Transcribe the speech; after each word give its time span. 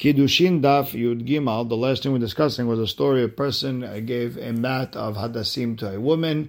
Kiddushin 0.00 0.62
Daf 0.62 0.98
Yud 0.98 1.28
Gimal, 1.28 1.68
the 1.68 1.76
last 1.76 2.02
thing 2.02 2.12
we're 2.12 2.18
discussing 2.18 2.66
was 2.66 2.78
a 2.78 2.86
story 2.86 3.22
a 3.22 3.28
person 3.28 3.80
gave 4.06 4.38
a 4.38 4.50
mat 4.50 4.96
of 4.96 5.16
hadasim 5.16 5.76
to 5.76 5.94
a 5.94 6.00
woman, 6.00 6.48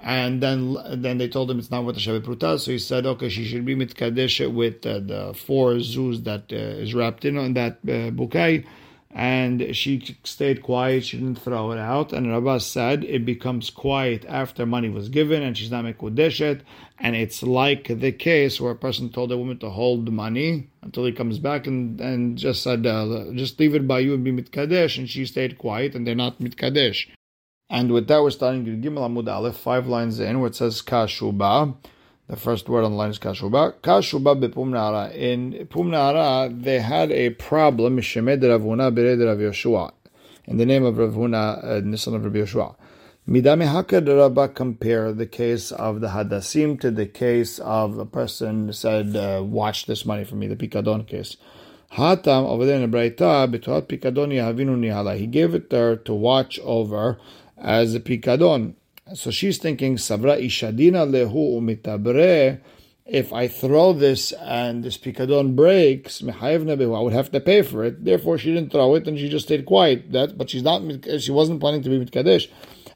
and 0.00 0.40
then 0.40 0.76
then 1.02 1.18
they 1.18 1.26
told 1.26 1.50
him 1.50 1.58
it's 1.58 1.68
not 1.68 1.84
worth 1.84 1.96
the 1.96 2.00
Shabbat 2.00 2.20
Pruta, 2.20 2.60
so 2.60 2.70
he 2.70 2.78
said, 2.78 3.04
okay, 3.04 3.28
she 3.28 3.44
should 3.44 3.64
be 3.64 3.74
mitkadesh 3.74 4.48
with 4.54 4.86
uh, 4.86 5.00
the 5.00 5.34
four 5.34 5.80
zoos 5.80 6.22
that 6.22 6.52
uh, 6.52 6.54
is 6.54 6.94
wrapped 6.94 7.24
in 7.24 7.36
on 7.36 7.54
that 7.54 7.78
uh, 7.88 8.10
bouquet 8.10 8.64
and 9.12 9.76
she 9.76 10.16
stayed 10.24 10.62
quiet. 10.62 11.04
She 11.04 11.18
didn't 11.18 11.40
throw 11.40 11.72
it 11.72 11.78
out. 11.78 12.12
And 12.12 12.32
Rabbah 12.32 12.58
said 12.58 13.04
it 13.04 13.26
becomes 13.26 13.68
quiet 13.68 14.24
after 14.26 14.64
money 14.64 14.88
was 14.88 15.10
given 15.10 15.42
and 15.42 15.56
she's 15.56 15.70
not 15.70 15.84
mekudeshet. 15.84 16.62
And 16.98 17.14
it's 17.14 17.42
like 17.42 17.88
the 17.88 18.12
case 18.12 18.58
where 18.58 18.72
a 18.72 18.76
person 18.76 19.10
told 19.10 19.30
a 19.30 19.36
woman 19.36 19.58
to 19.58 19.68
hold 19.68 20.06
the 20.06 20.10
money 20.10 20.70
until 20.80 21.04
he 21.04 21.12
comes 21.12 21.38
back 21.38 21.66
and, 21.66 22.00
and 22.00 22.38
just 22.38 22.62
said, 22.62 22.86
uh, 22.86 23.32
just 23.34 23.60
leave 23.60 23.74
it 23.74 23.86
by 23.86 23.98
you 23.98 24.14
and 24.14 24.24
be 24.24 24.32
mitkadesh. 24.32 24.96
And 24.96 25.10
she 25.10 25.26
stayed 25.26 25.58
quiet 25.58 25.94
and 25.94 26.06
they're 26.06 26.14
not 26.14 26.38
mitkadesh. 26.38 27.08
And 27.68 27.92
with 27.92 28.08
that, 28.08 28.22
we're 28.22 28.30
starting 28.30 28.64
Gimel 28.64 29.08
Amud 29.08 29.30
Aleph, 29.30 29.56
five 29.56 29.86
lines 29.86 30.20
in, 30.20 30.40
where 30.40 30.48
it 30.48 30.54
says 30.54 30.82
Kashuba. 30.82 31.74
The 32.28 32.36
first 32.36 32.68
word 32.68 32.84
on 32.84 32.92
the 32.92 32.96
line 32.96 33.10
is 33.10 33.18
kashuba. 33.18 33.74
Kashuba 33.82 34.40
bepumnara. 34.40 35.14
In 35.14 35.66
Pumnara, 35.66 36.62
they 36.62 36.78
had 36.78 37.10
a 37.10 37.30
problem. 37.30 37.98
Shemed 37.98 38.40
Ravuna 38.40 38.94
bered 38.94 39.24
Rav 39.26 39.38
Yoshua. 39.38 39.92
In 40.46 40.56
the 40.56 40.64
name 40.64 40.84
of 40.84 40.94
Ravuna, 40.94 41.64
uh, 41.64 41.80
Nisan 41.80 42.14
of 42.14 42.24
Rav 42.24 42.32
Yoshua. 42.32 42.76
Midame 43.28 43.66
Hakad 43.70 44.08
Rabba 44.08 44.48
compare 44.48 45.12
the 45.12 45.26
case 45.26 45.72
of 45.72 46.00
the 46.00 46.08
Hadassim 46.08 46.80
to 46.80 46.90
the 46.90 47.06
case 47.06 47.58
of 47.58 47.98
a 47.98 48.06
person 48.06 48.72
said, 48.72 49.14
uh, 49.14 49.42
watch 49.44 49.86
this 49.86 50.04
money 50.04 50.24
for 50.24 50.36
me, 50.36 50.46
the 50.46 50.56
Pikadon 50.56 51.06
case. 51.06 51.36
Hatam 51.92 52.46
over 52.46 52.64
there 52.64 52.80
in 52.80 52.90
the 52.90 52.96
Braita, 52.96 53.52
Bituat 53.52 53.82
Pikadon 53.82 54.32
Yahavinu 54.32 54.78
Nihala. 54.78 55.18
He 55.18 55.26
gave 55.26 55.54
it 55.54 55.70
there 55.70 55.96
to 55.96 56.14
watch 56.14 56.58
over 56.60 57.18
as 57.58 57.94
a 57.94 58.00
Pikadon. 58.00 58.74
So 59.14 59.30
she's 59.30 59.58
thinking, 59.58 59.96
Savra 59.96 60.40
ishadina 60.40 61.06
lehu 61.06 61.60
umitabre. 61.60 62.60
If 63.04 63.32
I 63.32 63.48
throw 63.48 63.92
this 63.92 64.30
and 64.32 64.84
this 64.84 64.96
pikadon 64.96 65.56
breaks, 65.56 66.22
I 66.22 66.56
would 66.56 67.12
have 67.12 67.32
to 67.32 67.40
pay 67.40 67.62
for 67.62 67.84
it. 67.84 68.04
Therefore, 68.04 68.38
she 68.38 68.54
didn't 68.54 68.70
throw 68.70 68.94
it 68.94 69.08
and 69.08 69.18
she 69.18 69.28
just 69.28 69.46
stayed 69.46 69.66
quiet. 69.66 70.12
That, 70.12 70.38
but 70.38 70.50
she's 70.50 70.62
not. 70.62 70.82
She 71.20 71.32
wasn't 71.32 71.60
planning 71.60 71.82
to 71.82 71.90
be 71.90 71.98
mitkadesh. 71.98 72.48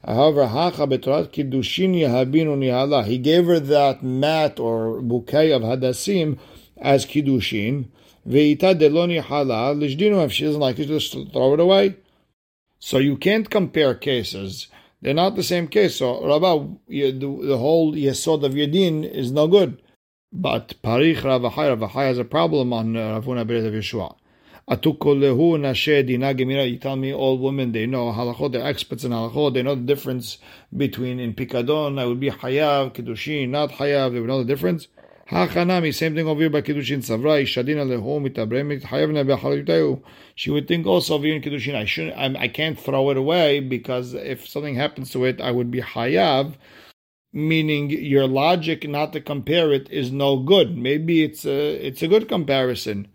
However, 0.05 0.47
He 3.05 3.17
gave 3.17 3.45
her 3.45 3.59
that 3.59 4.01
mat 4.01 4.59
or 4.59 5.01
bouquet 5.01 5.51
of 5.51 5.61
hadassim 5.61 6.39
as 6.77 7.05
kiddushin. 7.05 7.89
If 8.29 10.31
she 10.31 10.45
doesn't 10.45 10.59
like 10.59 10.79
it, 10.79 10.87
just 10.87 11.13
throw 11.13 11.53
it 11.53 11.59
away. 11.59 11.95
So 12.79 12.97
you 12.97 13.17
can't 13.17 13.49
compare 13.49 13.95
cases. 13.95 14.67
They're 15.01 15.13
not 15.13 15.35
the 15.35 15.43
same 15.43 15.67
case. 15.67 15.97
So, 15.97 16.25
Rabbi, 16.25 16.67
the, 16.87 17.11
the 17.11 17.57
whole 17.57 17.93
Yesod 17.93 18.43
of 18.43 18.53
Yedin 18.53 19.09
is 19.09 19.31
no 19.31 19.47
good. 19.47 19.81
But 20.33 20.75
Parich 20.83 21.21
Ravachai, 21.21 21.77
Ravachai 21.77 22.07
has 22.07 22.17
a 22.17 22.25
problem 22.25 22.73
on 22.73 22.97
uh, 22.97 23.19
Ravuna 23.19 23.45
Beret 23.47 23.65
of 23.65 23.73
Yeshua. 23.73 24.15
Atukolehu 24.69 25.57
Nashe 25.57 26.05
Dina 26.05 26.33
Gemira. 26.33 26.69
You 26.69 26.77
tell 26.77 26.97
me 26.97 27.13
all 27.13 27.37
women 27.37 27.71
they 27.71 27.85
know 27.85 28.11
halachot. 28.11 28.51
They're 28.51 28.65
experts 28.65 29.05
in 29.05 29.11
halachot. 29.11 29.53
They 29.53 29.63
know 29.63 29.75
the 29.75 29.81
difference 29.81 30.39
between 30.75 31.19
in 31.21 31.33
pikadon. 31.33 31.97
I 31.97 32.05
would 32.05 32.19
be 32.19 32.29
hayav 32.29 32.93
Kedushin, 32.93 33.49
not 33.49 33.71
hayav. 33.71 34.11
They 34.11 34.19
would 34.19 34.27
know 34.27 34.39
the 34.39 34.45
difference. 34.45 34.89
Hachanami, 35.29 35.93
same 35.93 36.15
thing 36.15 36.25
over 36.25 36.39
here 36.39 36.49
by 36.49 36.61
Kiddushin 36.61 36.99
Savra, 36.99 37.43
Ishadina 37.43 37.85
leho 37.85 38.21
mitabremit 38.21 38.83
hayavna 38.83 39.25
behalutayu. 39.25 40.01
She 40.35 40.49
would 40.49 40.69
think 40.69 40.87
also 40.87 41.15
of 41.15 41.25
in 41.25 41.41
Kiddushin, 41.41 41.75
I 41.75 41.83
shouldn't, 41.83 42.17
I'm, 42.17 42.37
I 42.37 42.47
can 42.47 42.75
not 42.75 42.83
throw 42.83 43.09
it 43.09 43.17
away 43.17 43.59
because 43.59 44.13
if 44.13 44.47
something 44.47 44.75
happens 44.75 45.11
to 45.11 45.25
it, 45.25 45.41
I 45.41 45.51
would 45.51 45.69
be 45.69 45.81
hayav. 45.81 46.53
Meaning 47.33 47.89
your 47.89 48.25
logic 48.25 48.87
not 48.87 49.11
to 49.11 49.19
compare 49.19 49.73
it 49.73 49.91
is 49.91 50.13
no 50.13 50.37
good. 50.37 50.77
Maybe 50.77 51.23
it's 51.23 51.45
a, 51.45 51.75
it's 51.85 52.01
a 52.01 52.07
good 52.07 52.29
comparison. 52.29 53.09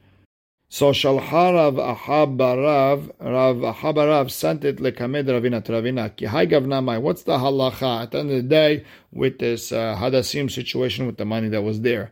So 0.75 0.91
Shalharav 0.91 1.77
Ahabarav 1.77 3.13
Rav 3.21 3.57
Ahabarav 3.57 4.31
sent 4.31 4.65
it 4.65 4.79
lekamed 4.79 5.27
Ravina 5.27 5.63
Travina. 5.63 6.17
Ki 6.17 6.25
hai 6.25 6.47
gavnamai. 6.47 6.99
What's 6.99 7.25
the 7.25 7.37
halacha 7.37 8.05
at 8.05 8.13
the 8.13 8.21
end 8.21 8.31
of 8.31 8.37
the 8.37 8.43
day 8.43 8.87
with 9.13 9.39
this 9.39 9.71
uh, 9.71 9.95
Hadassim 10.01 10.51
situation 10.51 11.05
with 11.05 11.19
the 11.19 11.27
money 11.27 11.51
that 11.51 11.61
was 11.61 11.83
there? 11.83 12.11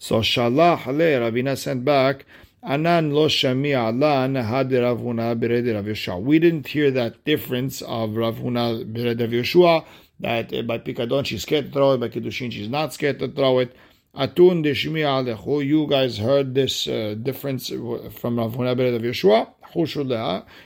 So 0.00 0.18
Shalah 0.18 0.84
le 0.86 1.30
Ravina 1.30 1.56
sent 1.56 1.84
back. 1.84 2.26
Anan 2.60 3.12
lo 3.12 3.28
shami 3.28 3.68
ala 3.68 4.26
nahad 4.26 4.72
Ravuna 4.72 5.38
bered 5.38 5.72
Rav 5.72 5.84
Yeshua. 5.84 6.20
We 6.20 6.40
didn't 6.40 6.66
hear 6.66 6.90
that 6.90 7.24
difference 7.24 7.82
of 7.82 8.10
Ravuna 8.10 8.84
bered 8.92 9.20
Rav 9.20 9.30
Yeshua 9.30 9.84
that 10.18 10.52
uh, 10.52 10.62
by 10.62 10.78
Pikadon 10.78 11.24
she's 11.24 11.42
scared 11.42 11.66
to 11.66 11.70
throw 11.70 11.92
it, 11.92 12.00
by 12.00 12.08
Kiddushin 12.08 12.50
she's 12.50 12.68
not 12.68 12.92
scared 12.92 13.20
to 13.20 13.28
throw 13.28 13.60
it. 13.60 13.76
Atun 14.16 14.64
deshmi 14.64 15.02
alechu. 15.02 15.66
You 15.66 15.86
guys 15.86 16.16
heard 16.16 16.54
this 16.54 16.88
uh, 16.88 17.14
difference 17.22 17.68
from 17.68 18.38
Rav 18.38 18.56
Huna 18.56 18.72
of 18.72 19.02
Yeshua. 19.02 19.52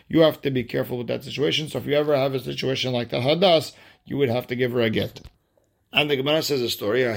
You 0.09 0.21
have 0.21 0.41
to 0.43 0.51
be 0.53 0.63
careful 0.63 0.99
with 0.99 1.09
that 1.09 1.25
situation. 1.25 1.69
So 1.69 1.79
if 1.79 1.87
you 1.87 1.95
ever 1.95 2.17
have 2.17 2.35
a 2.35 2.41
situation 2.41 2.93
like 2.93 3.09
the 3.09 3.17
hadas, 3.17 3.73
you 4.05 4.17
would 4.19 4.29
have 4.29 4.47
to 4.47 4.55
give 4.55 4.71
her 4.73 4.81
a 4.83 4.91
get. 4.91 5.23
And 5.93 6.09
the 6.09 6.15
Gemara 6.15 6.41
says 6.43 6.61
a 6.63 6.71
story. 6.71 7.03
There 7.03 7.13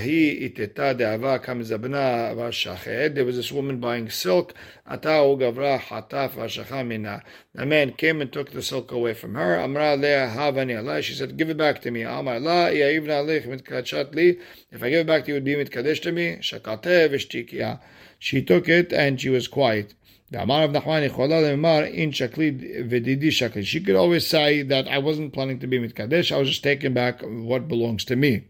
was 3.26 3.36
this 3.36 3.52
woman 3.52 3.80
buying 3.80 4.10
silk. 4.10 4.56
The 4.90 4.98
man 7.56 7.92
came 7.92 8.22
and 8.22 8.34
took 8.34 8.50
the 8.52 8.64
silk 8.64 8.92
away 8.92 9.14
from 9.14 9.36
her. 9.36 9.62
She 11.04 11.14
said, 11.14 11.38
Give 11.38 11.52
it 11.52 11.58
back 11.58 11.82
to 11.82 11.92
me. 11.92 12.02
If 12.02 12.10
I 14.84 14.90
give 14.90 15.00
it 15.02 15.08
back 15.08 15.26
to 15.26 15.28
you, 15.28 15.36
it 15.36 15.38
would 15.38 15.44
be 15.44 15.54
mitkadesh 15.54 16.02
to 16.02 16.12
me. 16.12 16.40
She 18.18 18.42
took 18.42 18.70
it 18.70 18.92
and 18.92 19.22
she 19.22 19.30
was 19.30 19.48
quiet. 19.48 19.94
She 23.66 23.80
could 23.82 23.96
always 23.96 24.28
say 24.28 24.64
that 24.64 24.88
I 24.88 24.98
wasn't 24.98 25.34
planning 25.34 25.60
to 25.60 25.68
be 25.68 25.80
mitkadesh. 25.80 26.32
I 26.32 26.38
was 26.38 26.50
just 26.50 26.64
taking 26.64 26.94
back 26.94 27.22
what 27.22 27.68
belongs 27.68 28.04
to 28.06 28.16
me. 28.16 28.48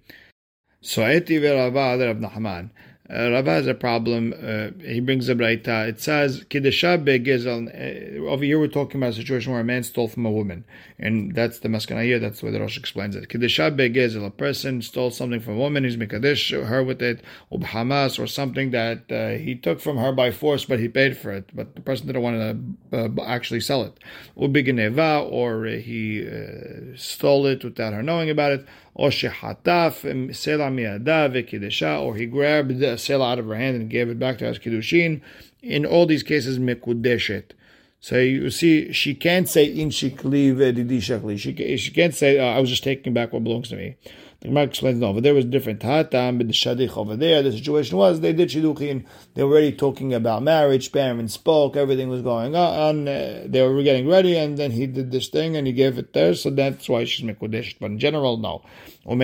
So 0.81 1.03
eti 1.03 1.37
Rava 1.37 1.97
Rav 1.97 2.17
Nachman. 2.17 2.69
Uh, 3.13 3.29
Rava 3.29 3.51
has 3.51 3.67
a 3.67 3.75
problem. 3.75 4.33
Uh, 4.33 4.69
he 4.83 4.99
brings 4.99 5.29
a 5.29 5.35
braita. 5.35 5.87
It 5.87 6.01
says 6.01 6.43
kiddushah 6.49 7.03
begezel. 7.05 7.67
Uh, 7.67 8.27
over 8.27 8.43
here, 8.43 8.59
we're 8.59 8.67
talking 8.67 8.99
about 8.99 9.11
a 9.11 9.13
situation 9.13 9.51
where 9.51 9.61
a 9.61 9.63
man 9.63 9.83
stole 9.83 10.07
from 10.07 10.25
a 10.25 10.31
woman, 10.31 10.65
and 10.97 11.35
that's 11.35 11.59
the 11.59 11.67
maskanaya. 11.67 12.19
That's 12.19 12.39
the 12.39 12.47
way 12.47 12.51
the 12.51 12.59
Rosh 12.59 12.77
explains 12.77 13.15
it. 13.15 13.29
Kiddushah 13.29 13.77
begezel. 13.77 14.25
A 14.25 14.31
person 14.31 14.81
stole 14.81 15.11
something 15.11 15.39
from 15.39 15.55
a 15.55 15.57
woman. 15.57 15.83
He's 15.83 15.95
mekadesh 15.97 16.49
her 16.65 16.83
with 16.83 17.01
it, 17.03 17.21
or 17.51 17.59
hamas, 17.59 18.17
or 18.17 18.25
something 18.25 18.71
that 18.71 19.11
uh, 19.11 19.37
he 19.37 19.53
took 19.55 19.79
from 19.79 19.97
her 19.97 20.11
by 20.11 20.31
force, 20.31 20.65
but 20.65 20.79
he 20.79 20.87
paid 20.87 21.15
for 21.15 21.31
it. 21.31 21.49
But 21.53 21.75
the 21.75 21.81
person 21.81 22.07
didn't 22.07 22.23
want 22.23 22.79
to 22.91 23.21
uh, 23.21 23.25
actually 23.25 23.59
sell 23.59 23.83
it. 23.83 23.99
Ubigeneva, 24.35 25.29
or 25.31 25.65
he 25.65 26.27
uh, 26.27 26.97
stole 26.97 27.45
it 27.45 27.63
without 27.63 27.93
her 27.93 28.01
knowing 28.01 28.31
about 28.31 28.53
it 28.53 28.65
or 28.95 29.09
shehataf 29.09 30.03
sela 30.31 30.71
miada 30.71 31.29
v'kiddusha, 31.31 32.01
or 32.01 32.15
he 32.15 32.25
grabbed 32.25 32.79
the 32.79 32.95
sela 32.95 33.33
out 33.33 33.39
of 33.39 33.47
her 33.47 33.55
hand 33.55 33.75
and 33.75 33.89
gave 33.89 34.09
it 34.09 34.19
back 34.19 34.37
to 34.37 34.49
us 34.49 34.57
kiddushin. 34.57 35.21
In 35.61 35.85
all 35.85 36.05
these 36.05 36.23
cases, 36.23 36.59
mekudeshet. 36.59 37.51
So 37.99 38.17
you 38.17 38.49
see, 38.49 38.91
she 38.91 39.15
can't 39.15 39.47
say 39.47 39.65
in 39.65 39.89
shikli 39.89 40.53
v'didi 40.53 40.97
shakli. 40.97 41.39
She 41.39 41.77
she 41.77 41.91
can't 41.91 42.13
say 42.13 42.37
oh, 42.39 42.47
I 42.47 42.59
was 42.59 42.69
just 42.69 42.83
taking 42.83 43.13
back 43.13 43.31
what 43.31 43.43
belongs 43.43 43.69
to 43.69 43.75
me. 43.75 43.95
The 44.43 44.49
Gemara 44.49 44.65
explains 44.65 44.99
no, 44.99 45.13
but 45.13 45.23
there 45.23 45.33
was 45.33 45.45
different. 45.45 45.79
Hatam 45.79 46.37
the 46.39 46.51
shadich 46.51 46.97
over 46.97 47.15
there. 47.15 47.41
The 47.41 47.53
situation 47.53 47.97
was 47.97 48.19
they 48.19 48.33
did 48.33 48.49
shiduchin. 48.49 49.05
They 49.35 49.43
were 49.45 49.51
already 49.51 49.71
talking 49.71 50.13
about 50.13 50.43
marriage. 50.43 50.91
Parents 50.91 51.35
spoke. 51.35 51.77
Everything 51.77 52.09
was 52.09 52.21
going 52.21 52.53
on. 52.53 53.07
Uh, 53.07 53.43
they 53.45 53.61
were 53.61 53.81
getting 53.83 54.05
ready, 54.05 54.37
and 54.37 54.57
then 54.57 54.71
he 54.71 54.85
did 54.85 55.11
this 55.11 55.29
thing 55.29 55.55
and 55.55 55.65
he 55.65 55.71
gave 55.71 55.97
it 55.97 56.11
there. 56.11 56.33
So 56.33 56.49
that's 56.49 56.89
why 56.89 57.05
she's 57.05 57.25
mekudesh. 57.25 57.75
But 57.79 57.91
in 57.91 57.99
general, 57.99 58.35
no. 58.35 58.63
And 59.05 59.21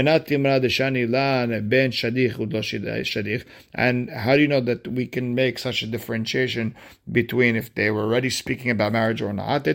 how 4.09 4.35
do 4.35 4.41
you 4.41 4.47
know 4.47 4.61
that 4.61 4.87
we 4.87 5.05
can 5.05 5.35
make 5.35 5.59
such 5.59 5.81
a 5.83 5.87
differentiation 5.87 6.75
between 7.11 7.57
if 7.57 7.75
they 7.75 7.91
were 7.91 8.03
already 8.03 8.29
speaking 8.29 8.71
about 8.71 8.93
marriage 8.93 9.21
or 9.21 9.33
not? 9.33 9.67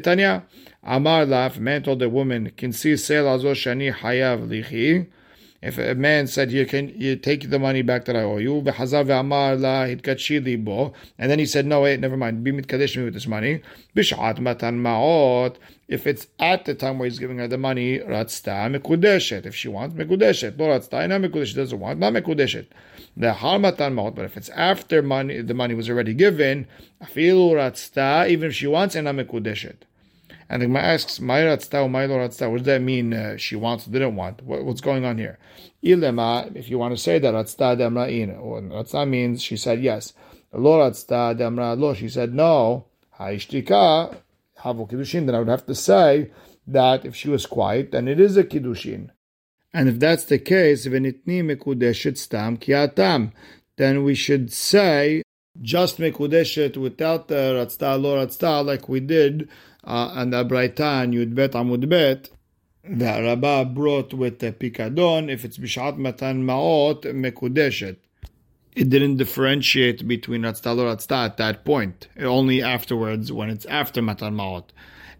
Amar 0.87 1.26
laf, 1.26 1.58
man 1.58 1.82
told 1.82 1.99
the 1.99 2.08
woman, 2.08 2.50
can 2.56 2.73
see 2.73 2.97
sel 2.97 3.29
azo 3.29 3.52
shani 3.52 3.93
hayav 3.93 4.49
lichi. 4.49 5.08
If 5.66 5.78
a 5.78 5.94
man 5.94 6.26
said, 6.26 6.52
"You 6.52 6.66
can 6.66 6.93
you 6.94 7.16
take 7.16 7.49
the 7.49 7.58
money 7.58 7.81
back 7.81 8.05
that 8.05 8.14
I 8.14 8.22
owe 8.22 8.37
you," 8.37 8.58
and 11.19 11.31
then 11.31 11.38
he 11.38 11.46
said, 11.46 11.64
"No, 11.64 11.81
wait, 11.81 12.00
never 12.00 12.19
mind. 12.19 12.44
Be 12.44 12.52
mitkadesh 12.52 12.99
me 12.99 13.05
with 13.05 13.14
this 13.14 13.26
money." 13.26 13.62
If 13.96 14.12
it's 16.06 16.26
at 16.38 16.66
the 16.66 16.75
time 16.75 16.99
where 16.99 17.08
he's 17.08 17.19
giving 17.19 17.38
her 17.38 17.49
the 17.49 17.56
money. 17.56 17.94
If 17.94 19.55
she 19.55 19.69
wants 19.69 19.94
mekudeshet, 19.94 20.58
no 20.58 20.66
ratzta, 20.66 21.55
doesn't 21.55 21.81
want, 21.81 21.99
not 21.99 22.12
mekudeshet. 22.12 22.66
The 23.16 23.32
harmatan 23.32 23.94
maot. 23.94 24.14
But 24.14 24.26
if 24.26 24.37
it's 24.37 24.50
after 24.50 25.00
money, 25.02 25.40
the 25.40 25.55
money 25.55 25.72
was 25.72 25.88
already 25.88 26.12
given. 26.12 26.66
Even 27.16 28.50
if 28.50 28.55
she 28.55 28.66
wants, 28.66 28.96
ina 28.96 29.14
mekudeshet. 29.14 29.76
And 30.49 30.62
the 30.62 30.67
Gemara 30.67 30.82
asks, 30.82 31.20
"My 31.20 31.41
ratzta, 31.41 31.91
my 31.91 32.06
ratzta." 32.06 32.50
What 32.50 32.58
does 32.58 32.67
that 32.67 32.82
mean? 32.82 33.12
Uh, 33.12 33.37
she 33.37 33.56
wants, 33.56 33.87
didn't 33.87 34.17
want. 34.17 34.43
What, 34.43 34.64
what's 34.64 34.81
going 34.81 35.05
on 35.05 35.19
here? 35.19 35.38
Ilema. 35.82 36.55
If 36.55 36.69
you 36.69 36.79
want 36.79 36.94
to 36.96 37.02
say 37.02 37.19
that 37.19 37.35
ratzta 37.35 37.76
demra'in, 37.76 38.38
ratzta 38.70 39.08
means 39.08 39.43
she 39.43 39.56
said 39.56 39.82
yes. 39.82 40.12
Lo 40.52 40.79
ratzta 40.79 41.37
demra 41.38 41.79
lo. 41.79 41.94
She 41.94 42.08
said 42.08 42.35
no. 42.35 42.87
Ha'ishtika 43.19 44.17
Havu 44.64 44.91
Kiddushin, 44.91 45.26
then 45.26 45.35
I 45.35 45.38
would 45.38 45.49
have 45.49 45.67
to 45.67 45.75
say 45.75 46.31
that 46.67 47.05
if 47.05 47.14
she 47.14 47.29
was 47.29 47.47
quiet, 47.47 47.93
then 47.93 48.08
it 48.08 48.19
is 48.19 48.37
a 48.37 48.44
Kiddushin. 48.44 49.11
And 49.73 49.88
if 49.88 49.99
that's 49.99 50.25
the 50.25 50.38
case, 50.38 50.85
stam 50.85 50.93
kiatam, 52.56 53.32
then 53.76 54.05
we 54.05 54.14
should 54.14 54.52
say 54.52 55.23
just 55.61 55.99
mekudeshet 55.99 56.76
without 56.76 57.29
the 57.29 57.35
ratzta 57.35 58.00
lo 58.00 58.17
ratzta 58.17 58.64
like 58.64 58.88
we 58.88 59.00
did 59.00 59.49
uh, 59.85 60.13
and 60.15 60.33
the 60.33 60.45
Braitan 60.45 61.15
Yud 61.15 61.35
Bet 61.35 61.53
Amud 61.53 61.89
Bet. 61.89 62.31
The 62.87 63.23
Rabbah 63.23 63.65
brought 63.65 64.13
with 64.13 64.41
the 64.41 64.53
pikadon 64.53 65.31
if 65.31 65.45
it's 65.45 65.57
bishat 65.57 65.97
matan 65.97 66.45
maot 66.45 67.03
mekudeshet 67.03 67.97
it 68.75 68.89
didn't 68.89 69.17
differentiate 69.17 70.07
between 70.07 70.43
Ratzta 70.43 70.77
or 70.77 70.95
Ratzta 70.95 71.27
at 71.27 71.37
that 71.37 71.65
point. 71.65 72.09
Only 72.19 72.63
afterwards, 72.63 73.33
when 73.33 73.51
it's 73.51 73.67
after 73.67 74.03
Matan 74.03 74.35
Maot. 74.35 74.65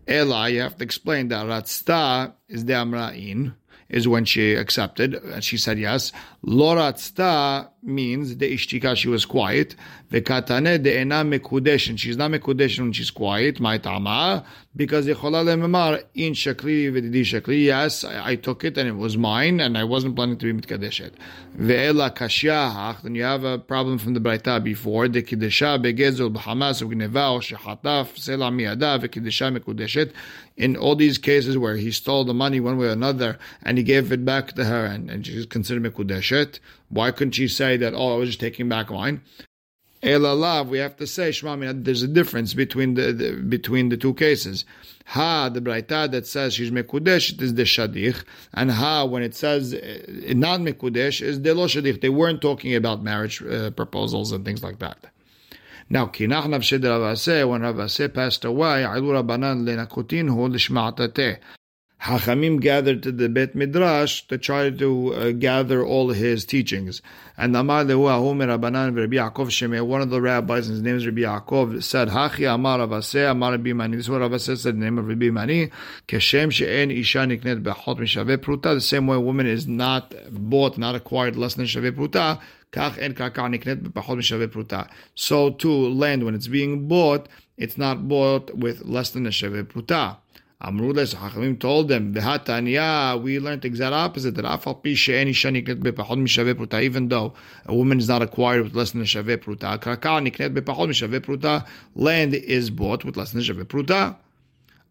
Ela, 0.07 0.51
you 0.51 0.61
have 0.61 0.77
to 0.77 0.85
explain 0.85 1.29
that 1.29 1.47
Ratzta 1.47 2.35
is 2.49 2.65
the 2.65 2.73
Amra'in, 2.75 3.55
is 3.89 4.09
when 4.09 4.25
she 4.25 4.55
accepted, 4.55 5.15
and 5.15 5.43
she 5.43 5.57
said 5.57 5.79
yes. 5.79 6.13
Lo 6.43 6.75
Ratzta 6.75 7.71
means 7.85 8.37
the 8.37 8.53
ishtika, 8.53 8.97
she 8.97 9.09
was 9.09 9.25
quiet. 9.25 9.77
Vekatane 10.11 10.83
de 10.83 10.99
ena 10.99 11.25
mekudesh, 11.25 11.89
and 11.89 12.01
she's 12.01 12.17
not 12.17 12.31
mekudesh 12.31 12.79
when 12.79 12.93
she's 12.93 13.11
quiet. 13.11 13.61
My 13.61 13.79
tama, 13.79 14.45
because 14.77 15.07
yichola 15.07 15.45
lememar 15.45 16.03
in 16.15 16.33
shakli 16.33 16.91
v'didi 16.93 17.23
shakli. 17.23 17.65
Yes, 17.65 18.05
I, 18.05 18.31
I, 18.31 18.37
took 18.37 18.65
it 18.65 18.79
and 18.79 18.89
it 18.89 18.97
was 18.97 19.17
mine, 19.17 19.61
and 19.61 19.77
I 19.77 19.85
wasn't 19.85 20.17
planning 20.17 20.39
to 20.39 20.53
be 20.53 20.61
mitkadeshet. 20.61 21.13
Ve'ela 21.57 22.15
kashyahach. 22.15 23.03
Then 23.03 23.15
you 23.15 23.23
have 23.23 23.45
a 23.45 23.59
problem 23.59 23.99
from 23.99 24.15
the 24.15 24.21
brayta 24.21 24.63
before. 24.63 25.09
The 25.09 25.23
kidesha 25.23 25.83
begezul 25.83 26.35
b'hamas 26.35 26.83
u'gneva 26.83 27.33
or 27.33 27.41
shehataf 27.41 28.17
sela 28.17 28.51
miyada 28.53 28.99
v'kidesha 29.01 29.57
mekudeshet. 29.57 30.13
In 30.57 30.77
all 30.77 30.95
these 30.95 31.19
cases 31.19 31.59
where 31.59 31.77
he 31.77 31.91
stole 31.91 32.25
the 32.25 32.35
money 32.35 32.61
one 32.61 32.79
way 32.79 32.87
or 32.87 32.91
another, 32.91 33.39
and 33.63 33.77
he 33.77 33.85
gave 33.85 34.13
it 34.13 34.25
back 34.25 34.53
to 34.53 34.65
her, 34.65 34.87
and, 34.87 35.11
and 35.11 35.27
she's 35.27 35.47
considered 35.47 35.83
mekudeshet. 35.83 36.61
Why 36.89 37.11
couldn't 37.11 37.33
she 37.33 37.49
say 37.49 37.77
that, 37.79 37.95
oh, 37.95 38.15
I 38.15 38.17
was 38.17 38.31
just 38.31 38.41
taking 38.41 38.69
back 38.69 38.91
mine? 38.91 39.23
Elalav, 40.05 40.69
we 40.69 40.79
have 40.79 40.97
to 40.97 41.07
say, 41.07 41.33
Shema, 41.33 41.73
there's 41.75 42.03
a 42.03 42.09
difference 42.09 42.53
between 42.53 42.95
the, 42.95 43.13
the, 43.13 43.33
between 43.37 43.89
the 43.89 43.97
two 43.97 44.13
cases. 44.13 44.67
Ha, 45.07 45.49
the 45.49 45.61
Braita 45.61 46.11
that 46.11 46.27
says 46.27 46.55
she's 46.55 46.71
Mekudesh, 46.71 47.33
it 47.33 47.41
is 47.41 47.55
the 47.55 47.63
Shadich. 47.63 48.23
And 48.53 48.71
Ha, 48.71 49.05
when 49.05 49.23
it 49.23 49.35
says 49.35 49.73
uh, 49.73 50.33
not 50.35 50.61
Mekudesh, 50.61 51.23
is 51.23 51.41
the 51.41 51.55
Lo 51.55 51.67
Shadich. 51.67 52.03
They 52.03 52.11
weren't 52.11 52.43
talking 52.43 52.75
about 52.75 53.03
marriage 53.03 53.43
uh, 53.43 53.71
proposals 53.71 54.31
and 54.33 54.45
things 54.45 54.63
like 54.63 54.79
that. 54.81 55.07
Now, 55.89 56.07
Kinach 56.07 56.45
Navshid 56.45 57.49
when 57.49 57.63
Ravase 57.63 58.13
passed 58.13 58.45
away, 58.45 58.83
Ailu 58.83 59.23
Rabbanan 59.23 59.65
Lenakutinhu 59.65 60.51
Lishma'atate. 60.53 61.39
Hachamim 62.05 62.61
gathered 62.61 63.03
to 63.05 63.13
the 63.13 63.31
Bet 63.31 63.55
Midrash 63.55 64.27
to 64.29 64.37
try 64.37 64.69
to 64.69 65.15
uh, 65.15 65.31
gather 65.31 65.83
all 65.83 66.11
his 66.11 66.45
teachings. 66.45 67.01
And 67.39 67.57
Amar 67.57 67.85
Lehu 67.85 68.11
Ahomer 68.11 68.59
Rabbanan 68.59 68.95
Rabbi 68.95 69.17
Yaakov 69.17 69.47
Shemeh, 69.47 69.81
one 69.81 70.03
of 70.03 70.11
the 70.11 70.21
rabbis, 70.21 70.67
his 70.67 70.83
name 70.83 70.97
is 70.97 71.07
Rabbi 71.07 71.23
Yaakov, 71.23 71.83
said, 71.83 72.09
Hachi 72.09 72.53
Amar 72.53 72.81
Avaseh, 72.81 73.31
Amar 73.31 73.53
Rabbi 73.53 73.73
Mani. 73.73 73.97
This 73.97 74.05
is 74.05 74.11
what 74.11 74.21
Avaseh 74.21 74.59
said, 74.59 74.75
the 74.75 74.81
name 74.81 74.99
of 74.99 75.09
Rabbi 75.09 75.31
Mani. 75.31 75.71
Keshem 76.07 76.53
She'en 76.53 76.91
Isha 76.91 77.21
Niknet 77.21 77.63
Bechot 77.63 77.99
Mishaveh 77.99 78.37
Pruta. 78.37 78.75
The 78.75 78.83
same 78.83 79.07
way 79.07 79.17
a 79.17 79.21
woman 79.21 79.47
is 79.47 79.67
not 79.67 80.13
bought, 80.31 80.77
not 80.77 80.95
acquired 80.95 81.37
less 81.37 81.55
than 81.55 81.65
Shaveh 81.65 81.93
Pruta. 81.93 82.39
Kach 82.71 82.99
En 82.99 83.15
Kaka 83.15 83.41
Niknet 83.41 83.81
Bechot 83.81 84.19
Mishaveh 84.19 84.49
Pruta. 84.49 84.91
So 85.15 85.53
too, 85.53 85.89
land, 85.89 86.27
when 86.27 86.35
it's 86.35 86.49
being 86.49 86.87
bought, 86.87 87.31
it's 87.57 87.79
not 87.79 88.09
bought 88.09 88.55
with 88.55 88.85
less 88.85 89.09
than 89.09 89.27
a 89.27 89.31
Shaveh 89.31 89.65
Pruta. 89.65 90.19
Amrules 90.65 91.15
Hachamim 91.15 91.61
told 91.61 91.89
them, 91.89 92.15
"V'hatanya." 92.15 93.21
We 93.21 93.39
learned 93.39 93.63
the 93.63 93.69
exact 93.69 93.93
opposite 93.93 94.35
that 94.37 94.47
afal 94.47 94.83
pruta. 94.83 96.83
Even 96.83 97.09
though 97.09 97.35
a 97.67 97.75
woman 97.75 97.99
is 97.99 98.09
not 98.09 98.23
acquired 98.23 98.63
with 98.63 98.75
less 98.75 98.93
than 98.93 99.03
a 99.03 99.05
shaveh 99.05 99.37
pruta, 99.37 99.79
karka 99.79 100.27
niknet 100.27 100.55
bepachod 100.55 100.89
mishaveh 100.89 101.21
pruta. 101.21 101.67
Land 101.95 102.35
is 102.35 102.71
bought 102.71 103.05
with 103.05 103.19
less 103.19 103.33
than 103.33 103.43
a 103.43 103.45
shaveh 103.45 103.65
pruta. 103.65 104.17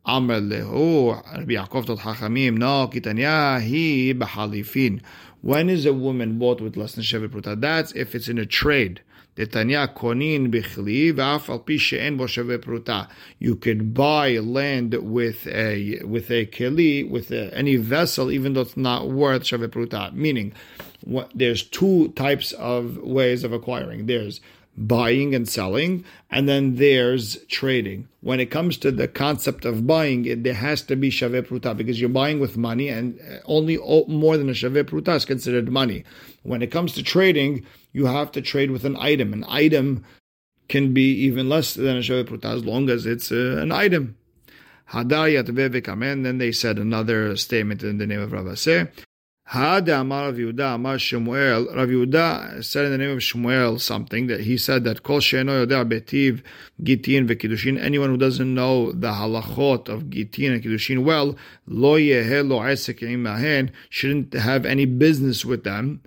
Amr 0.05 0.41
lehu. 0.41 1.15
Rabbi 1.35 1.53
Yaakov 1.53 1.87
told 1.87 2.01
Hachamim, 2.01 2.57
"No, 2.57 2.87
kitanya 2.93 3.59
he 3.59 4.13
b'halifin." 4.13 5.01
When 5.41 5.69
is 5.69 5.87
a 5.87 5.93
woman 5.93 6.37
bought 6.37 6.61
with 6.61 6.77
less 6.77 6.93
than 6.93 7.03
shaveh 7.03 7.29
pruta? 7.29 7.59
That's 7.59 7.91
if 7.93 8.13
it's 8.13 8.27
in 8.27 8.37
a 8.37 8.45
trade. 8.45 9.01
You 9.35 9.47
could 13.55 13.93
buy 13.93 14.37
land 14.37 14.93
with 14.93 15.47
a 15.47 15.99
with 16.03 16.29
a 16.29 16.45
keli 16.45 17.09
with 17.09 17.31
a, 17.31 17.51
any 17.55 17.77
vessel, 17.77 18.31
even 18.31 18.53
though 18.53 18.61
it's 18.61 18.77
not 18.77 19.09
worth 19.09 19.45
sheve 19.45 19.71
pruta. 19.71 20.13
Meaning, 20.13 20.53
what, 21.03 21.31
there's 21.33 21.63
two 21.63 22.09
types 22.09 22.51
of 22.53 22.97
ways 22.97 23.43
of 23.43 23.51
acquiring. 23.51 24.05
There's 24.05 24.39
buying 24.75 25.35
and 25.35 25.47
selling, 25.47 26.03
and 26.31 26.49
then 26.49 26.75
there's 26.75 27.37
trading. 27.45 28.07
When 28.21 28.39
it 28.39 28.47
comes 28.47 28.77
to 28.77 28.91
the 28.91 29.07
concept 29.07 29.65
of 29.65 29.85
buying, 29.85 30.25
it, 30.25 30.43
there 30.43 30.53
has 30.53 30.81
to 30.83 30.95
be 30.95 31.11
shaveh 31.11 31.43
pruta 31.43 31.75
because 31.75 31.99
you're 31.99 32.09
buying 32.09 32.39
with 32.39 32.57
money, 32.57 32.89
and 32.89 33.19
only 33.45 33.77
more 34.07 34.37
than 34.37 34.49
a 34.49 34.53
shaveh 34.53 34.83
pruta 34.83 35.15
is 35.15 35.25
considered 35.25 35.69
money. 35.71 36.03
When 36.41 36.61
it 36.61 36.71
comes 36.71 36.93
to 36.93 37.03
trading, 37.03 37.65
you 37.91 38.07
have 38.07 38.31
to 38.31 38.41
trade 38.41 38.71
with 38.71 38.83
an 38.85 38.97
item. 38.97 39.33
An 39.33 39.45
item 39.47 40.03
can 40.69 40.93
be 40.93 41.13
even 41.13 41.49
less 41.49 41.73
than 41.73 41.97
a 41.97 42.01
shaveh 42.01 42.25
pruta 42.25 42.55
as 42.55 42.65
long 42.65 42.89
as 42.89 43.05
it's 43.05 43.31
uh, 43.31 43.57
an 43.61 43.71
item. 43.71 44.17
Hadar 44.89 45.43
yatvevik 45.43 45.87
amen. 45.87 46.23
Then 46.23 46.37
they 46.39 46.51
said 46.51 46.77
another 46.77 47.35
statement 47.35 47.83
in 47.83 47.97
the 47.97 48.07
name 48.07 48.21
of 48.21 48.31
Ravaseh. 48.31 48.89
Hada 49.49 50.01
Amar 50.01 50.27
Rav 50.27 50.35
Yehuda 50.35 50.75
Amar 50.75 50.97
Shemuel. 50.97 51.75
Rav 51.75 51.89
Yehuda 51.89 52.63
said 52.63 52.85
in 52.85 52.91
the 52.91 52.97
name 52.97 53.11
of 53.11 53.21
Shemuel 53.21 53.77
something 53.77 54.27
that 54.27 54.41
he 54.41 54.57
said 54.57 54.83
that 54.85 55.03
Kol 55.03 55.19
She'eno 55.19 55.65
Yodea 55.65 55.87
Betiv 55.87 56.41
Gitin 56.81 57.27
VeKiddushin. 57.27 57.77
Anyone 57.79 58.09
who 58.09 58.17
doesn't 58.17 58.53
know 58.53 58.93
the 58.93 59.11
halachot 59.11 59.89
of 59.89 60.05
Gitin 60.05 60.53
and 60.53 60.63
Kiddushin 60.63 61.03
well, 61.03 61.35
Lo 61.67 61.99
Yeheh 61.99 62.47
Lo 62.47 62.61
Esek 62.61 63.01
Imahen 63.01 63.69
shouldn't 63.89 64.33
have 64.33 64.65
any 64.65 64.85
business 64.85 65.43
with 65.43 65.63
them. 65.65 66.01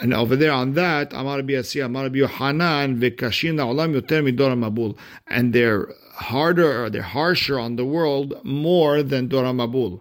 And 0.00 0.12
over 0.12 0.34
there 0.34 0.52
on 0.52 0.74
that, 0.74 1.12
Amar 1.12 1.36
Rabbi 1.36 1.52
Yasi, 1.52 1.78
Amar 1.78 2.04
Rabbi 2.04 2.18
Yohanan, 2.18 3.00
Vekashin 3.00 3.54
Olam 3.54 3.98
Yoter 3.98 4.28
Midor 4.28 4.58
Mabul, 4.58 4.98
and 5.28 5.52
they're 5.52 5.94
harder 6.14 6.84
or 6.84 6.90
they're 6.90 7.02
harsher 7.02 7.58
on 7.58 7.76
the 7.76 7.84
world 7.84 8.44
more 8.44 9.04
than 9.04 9.28
Dora 9.28 9.52
Mabul. 9.52 10.00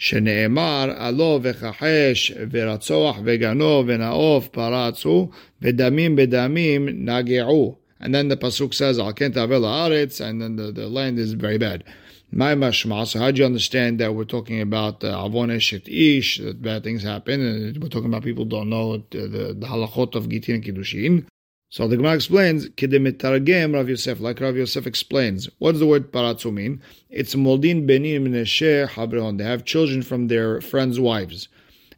שנאמר, 0.00 0.92
עלו 0.96 1.40
וכחש 1.42 2.32
ורצוח 2.50 3.18
וגנוב 3.24 3.86
ונאוף 3.88 4.48
פרצו 4.48 5.30
ודמים 5.62 6.16
בדמים 6.16 6.88
נגעו. 7.08 7.76
And 7.98 8.14
then 8.14 8.28
the 8.28 8.36
pasuk 8.36 8.74
says, 8.74 8.98
Al 8.98 9.14
kent 9.14 9.36
haaretz, 9.36 10.20
and 10.20 10.42
then 10.42 10.56
the, 10.56 10.70
the 10.70 10.86
land 10.86 11.18
is 11.18 11.32
very 11.32 11.56
bad. 11.56 11.82
My 12.30 12.54
mashma. 12.54 13.06
So 13.06 13.18
how 13.20 13.30
do 13.30 13.38
you 13.38 13.46
understand 13.46 14.00
that 14.00 14.14
we're 14.14 14.24
talking 14.24 14.60
about 14.60 15.02
avon 15.02 15.50
uh, 15.50 15.54
eshet 15.54 15.88
ish, 15.88 16.38
that 16.38 16.60
bad 16.60 16.84
things 16.84 17.02
happen, 17.02 17.40
and 17.40 17.82
we're 17.82 17.88
talking 17.88 18.10
about 18.10 18.22
people 18.22 18.44
don't 18.44 18.68
know 18.68 18.98
the, 19.10 19.20
the, 19.20 19.56
the 19.58 19.66
halachot 19.66 20.14
of 20.14 20.28
gitin 20.28 20.56
and 20.56 20.64
kiddushin? 20.64 21.24
So 21.71 21.87
the 21.87 21.95
Gemara 21.95 22.15
explains, 22.15 22.67
Kidemitargem 22.67 23.73
Rav 23.73 23.87
Yosef, 23.87 24.19
like 24.19 24.41
Rav 24.41 24.57
Yosef 24.57 24.85
explains. 24.85 25.49
What 25.57 25.71
does 25.71 25.79
the 25.79 25.85
word 25.85 26.11
paratzu 26.11 26.51
mean? 26.51 26.81
It's 27.09 27.33
moldin 27.33 27.87
benim 27.87 28.25
nesher 28.25 28.89
habrehon. 28.89 29.37
They 29.37 29.45
have 29.45 29.63
children 29.63 30.01
from 30.01 30.27
their 30.27 30.59
friends' 30.59 30.99
wives. 30.99 31.47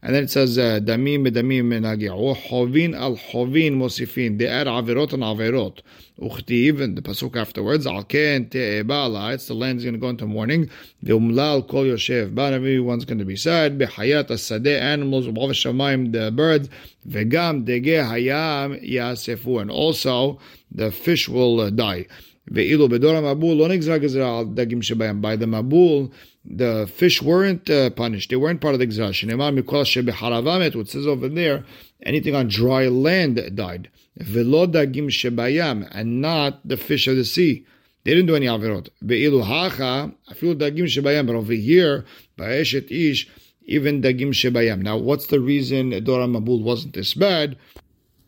And 0.06 0.14
then 0.14 0.26
it 0.26 0.30
says, 0.30 0.58
Damim 0.58 1.26
bedamim 1.26 1.64
menagi'u, 1.64 2.36
Hovin 2.50 2.94
al 2.94 3.16
Hovin 3.16 3.78
mosifin. 3.78 4.38
They 4.38 4.48
add 4.48 4.68
averot 4.68 5.14
and 5.14 5.24
averot. 5.24 5.80
Uchtiv, 6.20 6.82
and 6.82 6.98
the 6.98 7.02
pasuk 7.02 7.38
afterwards, 7.38 7.88
Al 7.88 8.04
ken 8.04 8.48
te'eba 8.48 9.34
It's 9.34 9.48
the 9.48 9.54
land 9.54 9.80
is 9.80 9.86
going 9.86 9.94
to 9.94 10.00
go 10.02 10.10
into 10.10 10.26
mourning. 10.26 10.70
Ve'umlal 11.06 11.66
kol 11.70 11.86
yoshev. 11.86 12.36
But 12.36 12.52
everyone's 12.52 13.06
going 13.06 13.20
to 13.20 13.24
be 13.26 13.38
sad. 13.38 13.80
Behayat 13.80 14.30
as-sadeh, 14.30 14.78
animals, 14.78 15.26
shamayim, 15.26 16.12
the 16.12 16.32
birds. 16.32 16.68
Vegam 17.08 17.66
dege 17.66 18.04
hayam 18.06 18.84
yasefu. 18.86 19.62
And 19.62 19.72
also, 19.72 20.38
the 20.70 20.92
fish 20.92 21.30
will 21.30 21.62
uh, 21.62 21.70
die. 21.70 22.08
Ve'ilu 22.52 22.90
bedor 22.90 23.24
mabul 23.24 23.56
lo 23.56 23.70
nigzra 23.70 24.02
gezra 24.02 24.54
dagim 24.54 24.82
shebayam. 24.82 25.22
By 25.22 25.38
the 25.38 25.46
mabul, 25.46 26.12
the 26.46 26.92
fish 26.94 27.22
weren't 27.22 27.70
uh, 27.70 27.90
punished. 27.92 28.30
They 28.30 28.36
weren't 28.36 28.62
part 28.62 28.74
of 28.74 28.80
the 28.80 28.88
shebeharavamet, 28.88 30.76
what 30.76 30.90
says 30.90 31.08
over 31.08 31.30
there, 31.30 31.64
anything 32.04 32.36
on 32.36 32.48
dry 32.48 32.88
land 32.88 33.56
died. 33.56 33.90
Velo 34.18 34.68
dagim 34.68 35.08
shebayam, 35.08 35.88
and 35.92 36.22
not 36.22 36.60
the 36.68 36.78
fish 36.78 37.08
of 37.08 37.16
the 37.16 37.26
sea. 37.26 37.66
They 38.04 38.12
didn't 38.12 38.28
do 38.28 38.36
any 38.36 38.48
averot. 38.48 38.90
Ve'ilu 39.04 39.44
hacha, 39.44 40.12
afilu 40.30 40.56
dagim 40.56 40.86
shebayam. 40.86 41.26
But 41.26 41.36
over 41.36 41.54
here, 41.54 42.06
ba'eshet 42.38 42.92
ish, 42.92 43.30
even 43.64 44.02
dagim 44.02 44.30
shebayam. 44.30 44.82
Now, 44.82 44.98
what's 44.98 45.28
the 45.28 45.40
reason 45.40 45.92
Dora 46.04 46.28
Mabul 46.28 46.62
wasn't 46.62 46.94
this 46.94 47.14
bad? 47.14 47.58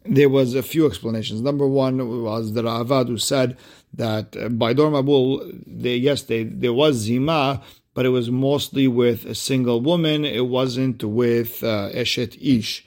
There 0.06 0.30
was 0.30 0.56
a 0.56 0.64
few 0.64 0.86
explanations. 0.86 1.42
Number 1.42 1.68
one 1.68 2.24
was 2.24 2.54
the 2.54 2.62
Ravad 2.62 3.08
who 3.08 3.18
said 3.18 3.58
that 3.94 4.36
uh, 4.38 4.50
by 4.50 4.74
Dor 4.74 4.92
Mabul, 4.92 5.64
they, 5.68 5.96
yes, 5.96 6.22
they, 6.24 6.44
there 6.44 6.74
was 6.74 6.96
zima, 6.96 7.62
but 7.96 8.06
it 8.06 8.10
was 8.10 8.30
mostly 8.30 8.88
with 8.88 9.26
a 9.26 9.34
single 9.34 9.82
woman. 9.82 10.24
It 10.24 10.48
wasn't 10.48 11.04
with 11.04 11.64
uh, 11.64 11.90
Eshet 11.94 12.38
Ish. 12.40 12.86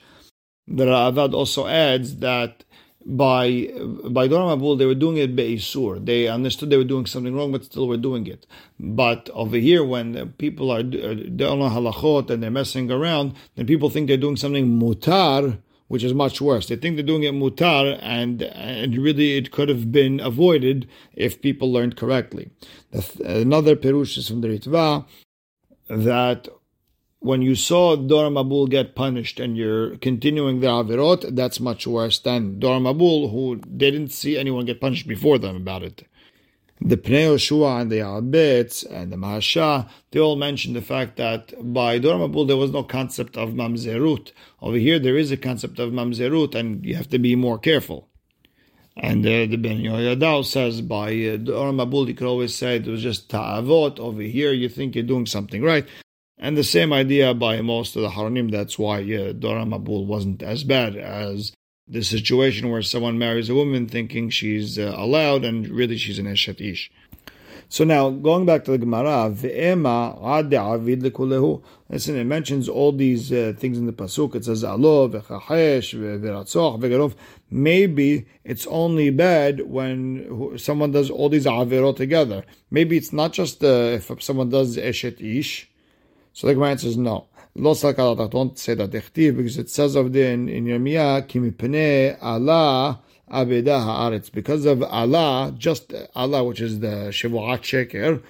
The 0.67 0.85
Ravad 0.85 1.33
also 1.33 1.67
adds 1.67 2.17
that 2.17 2.63
by 3.05 3.71
by 4.05 4.27
Dor 4.27 4.55
Mabul, 4.55 4.77
they 4.77 4.85
were 4.85 4.93
doing 4.93 5.17
it 5.17 5.35
be'isur. 5.35 6.05
They 6.05 6.27
understood 6.27 6.69
they 6.69 6.77
were 6.77 6.83
doing 6.83 7.07
something 7.07 7.35
wrong, 7.35 7.51
but 7.51 7.65
still 7.65 7.87
were 7.87 7.97
doing 7.97 8.27
it. 8.27 8.45
But 8.79 9.29
over 9.33 9.57
here, 9.57 9.83
when 9.83 10.33
people 10.37 10.71
are 10.71 10.83
they 10.83 11.15
don't 11.35 11.59
know 11.59 11.69
halachot 11.69 12.29
and 12.29 12.43
they're 12.43 12.51
messing 12.51 12.91
around, 12.91 13.33
then 13.55 13.65
people 13.65 13.89
think 13.89 14.07
they're 14.07 14.17
doing 14.17 14.37
something 14.37 14.79
mutar, 14.79 15.57
which 15.89 16.03
is 16.03 16.13
much 16.13 16.39
worse. 16.39 16.67
They 16.67 16.77
think 16.77 16.95
they're 16.95 17.05
doing 17.05 17.23
it 17.23 17.33
mutar, 17.33 17.99
and 18.01 18.41
and 18.43 18.95
really 18.97 19.37
it 19.37 19.51
could 19.51 19.69
have 19.69 19.91
been 19.91 20.19
avoided 20.21 20.87
if 21.13 21.41
people 21.41 21.73
learned 21.73 21.97
correctly. 21.97 22.51
Another 23.25 23.75
perush 23.75 24.17
is 24.17 24.29
from 24.29 24.41
the 24.41 24.47
Ritva 24.47 25.05
that 25.89 26.47
when 27.19 27.41
you 27.41 27.55
saw 27.55 27.95
Dor 27.95 28.29
Mabul 28.29 28.69
get 28.69 28.95
punished 28.95 29.39
and 29.39 29.57
you're 29.57 29.97
continuing 29.97 30.59
the 30.59 30.67
Avirot, 30.67 31.35
that's 31.35 31.59
much 31.59 31.85
worse 31.85 32.19
than 32.19 32.59
Dor 32.59 32.79
Mabul, 32.79 33.31
who 33.31 33.57
didn't 33.57 34.09
see 34.09 34.37
anyone 34.37 34.65
get 34.65 34.79
punished 34.79 35.07
before 35.07 35.37
them 35.37 35.55
about 35.55 35.83
it. 35.83 36.07
The 36.81 36.95
Pnei 36.95 37.33
Yoshua 37.33 37.81
and 37.81 37.91
the 37.91 37.97
Arbetz 37.99 38.85
and 38.89 39.11
the 39.11 39.17
Maharsha, 39.17 39.89
they 40.11 40.19
all 40.19 40.37
mention 40.37 40.73
the 40.73 40.81
fact 40.81 41.17
that 41.17 41.53
by 41.73 41.99
Dor 41.99 42.17
Mabul 42.17 42.47
there 42.47 42.55
was 42.55 42.71
no 42.71 42.83
concept 42.83 43.35
of 43.35 43.49
Mamzerut. 43.49 44.31
Over 44.61 44.77
here 44.77 44.97
there 44.97 45.17
is 45.17 45.29
a 45.29 45.37
concept 45.37 45.77
of 45.79 45.91
Mamzerut 45.91 46.55
and 46.55 46.85
you 46.85 46.95
have 46.95 47.09
to 47.09 47.19
be 47.19 47.35
more 47.35 47.59
careful. 47.59 48.07
And 48.95 49.25
uh, 49.25 49.45
the 49.45 49.57
Ben 49.57 49.79
Yehoyada 49.79 50.45
says 50.45 50.81
by 50.81 51.09
uh, 51.09 51.37
Dor 51.37 51.73
Mabul 51.73 52.07
you 52.07 52.13
could 52.13 52.27
always 52.27 52.55
say 52.55 52.77
it 52.77 52.87
was 52.87 53.03
just 53.03 53.29
Ta'avot. 53.29 53.99
Over 53.99 54.21
here 54.21 54.53
you 54.53 54.69
think 54.69 54.95
you're 54.95 55.03
doing 55.03 55.25
something 55.25 55.61
right. 55.61 55.85
And 56.37 56.55
the 56.55 56.63
same 56.63 56.93
idea 56.93 57.33
by 57.33 57.61
most 57.61 57.97
of 57.97 58.01
the 58.01 58.09
Haranim, 58.09 58.49
that's 58.49 58.79
why 58.79 58.99
uh, 59.01 59.33
Dora 59.33 59.65
Mabul 59.65 60.05
wasn't 60.05 60.41
as 60.41 60.63
bad 60.63 60.95
as 60.95 61.51
the 61.89 62.03
situation 62.03 62.69
where 62.69 62.83
someone 62.83 63.17
marries 63.17 63.49
a 63.49 63.55
woman 63.55 63.87
thinking 63.87 64.29
she's 64.29 64.77
uh, 64.77 64.93
allowed 64.95 65.43
and 65.43 65.67
really 65.69 65.97
she's 65.97 66.19
an 66.19 66.27
Eshet 66.27 66.61
Ish. 66.61 66.91
So 67.71 67.83
now, 67.83 68.09
going 68.09 68.47
back 68.47 68.65
to 68.65 68.71
the 68.71 68.79
Gemara, 68.79 69.29
Listen, 71.89 72.15
it 72.15 72.23
mentions 72.23 72.67
all 72.67 72.91
these 72.91 73.31
uh, 73.31 73.53
things 73.57 73.77
in 73.77 73.85
the 73.85 73.93
Pasuk. 73.93 74.33
It 74.33 74.45
says, 74.45 74.63
Alo, 74.63 75.07
v'chachesh, 75.07 75.93
v'ratzoch, 75.93 76.79
v'gerov. 76.81 77.13
Maybe 77.51 78.25
it's 78.43 78.65
only 78.67 79.11
bad 79.11 79.69
when 79.69 80.57
someone 80.57 80.91
does 80.91 81.11
all 81.11 81.29
these 81.29 81.45
avirot 81.45 81.95
together. 81.95 82.43
Maybe 82.71 82.97
it's 82.97 83.13
not 83.13 83.33
just 83.33 83.63
uh, 83.63 83.99
if 83.99 84.11
someone 84.23 84.49
does 84.49 84.75
Eshet 84.75 85.21
Ish. 85.21 85.69
So 86.33 86.47
the 86.47 86.55
Gemara 86.55 86.79
says, 86.79 86.97
no. 86.97 87.27
Lo 87.59 87.73
don't 88.27 88.57
say 88.57 88.73
that 88.73 88.91
because 88.91 89.57
it 89.57 89.69
says 89.69 89.95
of 89.95 90.13
the 90.13 90.25
in, 90.25 90.47
in 90.47 90.65
Yirmiyah, 90.65 91.27
ki 91.27 92.17
Allah 92.21 93.01
abeda 93.29 93.83
haaretz. 93.85 94.31
Because 94.31 94.65
of 94.65 94.81
Allah, 94.83 95.53
just 95.57 95.93
Allah, 96.15 96.43
which 96.45 96.61
is 96.61 96.79
the 96.79 97.09
Shavuot 97.11 97.61
Sheker, 97.61 98.23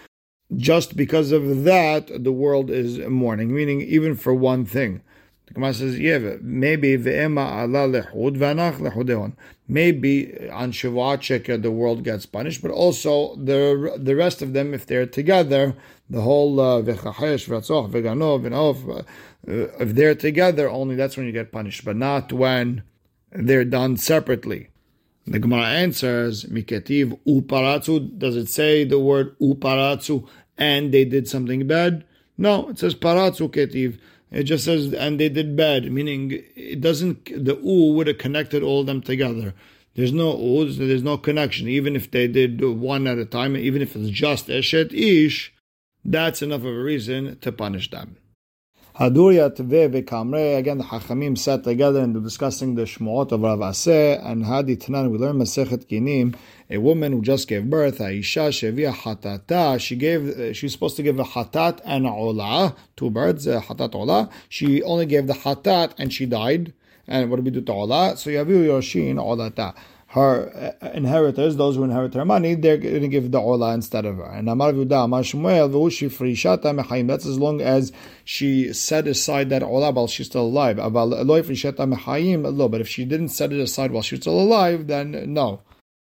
just 0.58 0.98
because 0.98 1.32
of 1.32 1.64
that, 1.64 2.24
the 2.24 2.32
world 2.32 2.72
is 2.72 2.98
mourning, 2.98 3.54
meaning 3.54 3.82
even 3.82 4.16
for 4.16 4.34
one 4.34 4.66
thing. 4.66 5.02
The 5.50 5.56
Gemara 5.56 5.74
says, 5.74 6.00
yeah, 6.00 6.36
maybe 6.42 6.96
ve'ema 6.96 7.44
Allah 7.62 8.04
lehud 8.04 8.38
v'anach 8.38 8.78
lehudeon. 8.78 9.34
Maybe 9.68 10.50
on 10.50 10.72
Shavuot 10.72 11.20
Sheker 11.20 11.60
the 11.62 11.72
world 11.72 12.04
gets 12.04 12.26
punished, 12.26 12.62
but 12.62 12.72
also 12.72 13.36
the 13.36 13.96
the 13.98 14.16
rest 14.16 14.42
of 14.44 14.54
them, 14.54 14.74
if 14.74 14.86
they're 14.86 15.08
together, 15.08 15.76
the 16.10 16.22
whole 16.22 16.60
uh, 16.60 16.82
v'chachesh 16.84 17.48
v'atzoch 17.50 17.92
v'ganov 17.92 18.44
v'naof, 18.44 19.00
uh, 19.00 19.04
if 19.80 19.96
they're 19.96 20.16
together, 20.16 20.70
only 20.70 20.96
that's 20.96 21.18
when 21.18 21.26
you 21.26 21.32
get 21.32 21.52
punished, 21.52 21.84
but 21.84 21.96
not 21.96 22.32
when 22.32 22.84
they're 23.32 23.66
done 23.66 23.98
separately. 23.98 24.70
The 25.26 25.40
Gemara 25.40 25.68
answers, 25.68 26.46
Miketiv 26.46 27.20
uparatzu. 27.28 28.18
Does 28.20 28.36
it 28.36 28.50
say 28.50 28.84
the 28.84 29.00
word 29.00 29.38
uparatzu 29.40 30.28
and 30.58 30.92
they 30.92 31.06
did 31.06 31.28
something 31.28 31.66
bad? 31.68 32.06
No, 32.38 32.70
it 32.70 32.80
says 32.80 32.96
paratzu 32.96 33.50
ketiv. 33.50 34.00
It 34.32 34.44
just 34.44 34.66
says, 34.66 34.94
and 34.94 35.20
they 35.20 35.30
did 35.30 35.56
bad, 35.56 35.92
meaning 35.92 36.44
it 36.56 36.82
doesn't, 36.82 37.26
the 37.26 37.56
u 37.56 37.94
would 37.94 38.08
have 38.08 38.20
connected 38.20 38.62
all 38.62 38.82
of 38.82 38.86
them 38.86 39.02
together. 39.02 39.54
There's 39.96 40.14
no 40.14 40.38
u, 40.38 40.72
there's 40.72 41.04
no 41.04 41.18
connection. 41.18 41.68
Even 41.68 41.96
if 41.96 42.12
they 42.12 42.28
did 42.28 42.64
one 42.64 43.08
at 43.08 43.18
a 43.18 43.26
time, 43.26 43.58
even 43.58 43.82
if 43.82 43.96
it's 43.96 44.10
just 44.10 44.48
eshet 44.48 44.94
ish, 44.94 45.54
that's 46.06 46.42
enough 46.42 46.62
of 46.62 46.68
a 46.68 46.84
reason 46.84 47.38
to 47.40 47.52
punish 47.52 47.90
them. 47.90 48.18
Haduria 49.00 49.50
Tve 49.50 49.90
Vekamre, 49.90 50.58
again 50.58 50.80
the 50.80 50.84
Hachamim 50.84 51.38
sat 51.38 51.64
together 51.64 52.02
and 52.02 52.22
discussing 52.22 52.76
the 52.76 52.82
Shmuot 52.82 53.32
of 53.32 53.40
Rav 53.40 53.60
Aseh 53.60 54.22
and 54.30 54.44
Hadi 54.44 54.76
Tanan, 54.76 55.10
we 55.10 55.18
learn 55.18 55.38
Masechet 55.38 55.86
Kinim, 55.86 56.36
a 56.70 56.80
woman 56.80 57.14
who 57.14 57.22
just 57.22 57.48
gave 57.48 57.70
birth, 57.70 58.00
Aisha 58.00 58.50
Shevia 58.50 58.94
Hatata, 58.94 59.80
she 59.80 59.96
gave, 59.96 60.54
she's 60.54 60.74
supposed 60.74 60.98
to 60.98 61.04
give 61.04 61.18
a 61.18 61.24
Hatat 61.24 61.80
and 61.86 62.06
a 62.06 62.10
Ola, 62.10 62.76
two 62.98 63.10
birds, 63.10 63.48
a 63.48 63.62
Hatat 63.62 63.96
Ola, 63.96 64.30
she 64.50 64.84
only 64.84 65.06
gave 65.06 65.28
the 65.28 65.34
Hatat 65.34 65.94
and 65.98 66.12
she 66.14 66.26
died, 66.26 66.74
and 67.08 67.30
what 67.30 67.38
do 67.38 67.44
we 67.44 67.52
do 67.52 67.62
to 67.62 67.72
Ola? 67.72 68.18
So 68.18 68.30
Yaviu 68.30 68.68
Yoshin 68.68 69.16
Olata 69.16 69.76
her 70.14 70.76
uh, 70.82 70.90
inheritors, 70.96 71.56
those 71.56 71.76
who 71.76 71.84
inherit 71.84 72.16
her 72.16 72.26
money, 72.26 72.56
they're 72.56 72.78
going 72.78 73.02
to 73.02 73.08
give 73.08 73.30
the 73.30 73.40
ola 73.40 73.76
instead 73.76 74.06
of 74.06 74.18
her. 74.18 74.32
And 74.32 74.50
Amar 74.50 74.72
Vuda, 74.72 75.06
Amar 75.06 75.22
Shmuel, 75.22 75.70
frishata 75.70 76.80
mechayim. 76.80 77.08
That's 77.08 77.28
as 77.28 77.38
long 77.38 77.62
as 77.62 77.92
she 78.26 78.74
set 78.74 79.06
aside 79.06 79.52
that 79.52 79.62
ola 79.62 79.92
while 79.92 80.08
she's 80.08 80.26
still 80.26 80.48
alive. 80.48 80.78
But 80.78 82.82
if 82.82 82.88
she 82.88 83.06
didn't 83.06 83.30
set 83.30 83.54
it 83.54 83.60
aside 83.60 83.92
while 83.92 84.02
she's 84.02 84.22
still 84.22 84.40
alive, 84.40 84.88
then 84.88 85.32
no. 85.32 85.62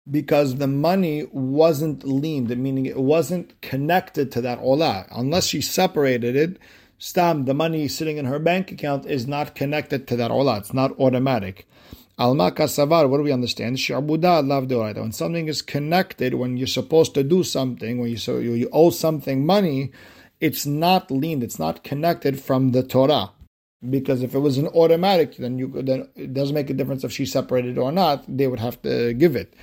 Because 0.10 0.56
the 0.56 0.66
money 0.66 1.28
wasn't 1.32 2.04
leaned, 2.04 2.50
meaning 2.58 2.88
it 2.88 2.98
wasn't 2.98 3.62
connected 3.62 4.32
to 4.32 4.42
that 4.42 4.58
ola. 4.62 5.06
Unless 5.12 5.46
she 5.46 5.62
separated 5.62 6.36
it, 6.36 6.58
stam, 6.98 7.46
the 7.46 7.54
money 7.54 7.88
sitting 7.88 8.18
in 8.18 8.26
her 8.26 8.40
bank 8.40 8.72
account 8.72 9.06
is 9.06 9.28
not 9.28 9.54
connected 9.54 10.08
to 10.08 10.16
that 10.16 10.32
ola. 10.32 10.58
It's 10.58 10.74
not 10.74 11.00
automatic. 11.00 11.68
Alma 12.18 12.52
kasavar, 12.52 13.10
what 13.10 13.18
do 13.18 13.24
we 13.24 13.32
understand? 13.32 13.78
Shabuda 13.78 14.46
lav. 14.46 14.70
When 14.98 15.12
something 15.12 15.48
is 15.48 15.62
connected, 15.62 16.36
when 16.36 16.58
you're 16.58 16.68
supposed 16.68 17.14
to 17.16 17.24
do 17.24 17.44
something, 17.44 18.00
when 18.00 18.10
you 18.10 18.18
so 18.18 18.38
you, 18.38 18.54
you 18.54 18.70
owe 18.72 18.90
something 18.90 19.46
money, 19.46 19.92
it's 20.40 20.66
not 20.66 21.10
leaned, 21.10 21.44
it's 21.44 21.60
not 21.60 21.84
connected 21.84 22.40
from 22.40 22.72
the 22.72 22.84
Torah. 22.84 23.32
Because 23.90 24.22
if 24.22 24.36
it 24.36 24.40
was 24.40 24.58
an 24.58 24.68
automatic, 24.68 25.38
then 25.38 25.58
you 25.58 25.72
then 25.82 26.08
it 26.16 26.34
doesn't 26.34 26.54
make 26.54 26.70
a 26.70 26.74
difference 26.74 27.04
if 27.04 27.12
she 27.12 27.26
separated 27.26 27.78
or 27.80 27.92
not. 27.92 28.24
They 28.28 28.48
would 28.48 28.60
have 28.60 28.80
to 28.84 29.14
give 29.14 29.36
it. 29.36 29.54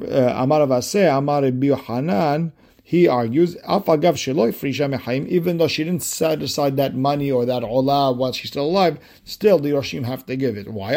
Uh, 0.00 0.32
Amar 0.34 0.66
Avase, 0.66 1.16
Amar 1.16 1.42
Hanan, 1.76 2.52
he 2.84 3.06
argues, 3.06 3.56
even 3.56 5.56
though 5.56 5.68
she 5.68 5.84
didn't 5.84 6.02
set 6.02 6.42
aside 6.42 6.76
that 6.76 6.96
money 6.96 7.30
or 7.30 7.46
that 7.46 7.62
olah 7.62 8.16
while 8.16 8.32
she's 8.32 8.50
still 8.50 8.66
alive, 8.66 8.98
still 9.24 9.60
the 9.60 9.70
Yoshim 9.70 10.04
have 10.04 10.26
to 10.26 10.34
give 10.36 10.56
it. 10.56 10.68
Why? 10.68 10.96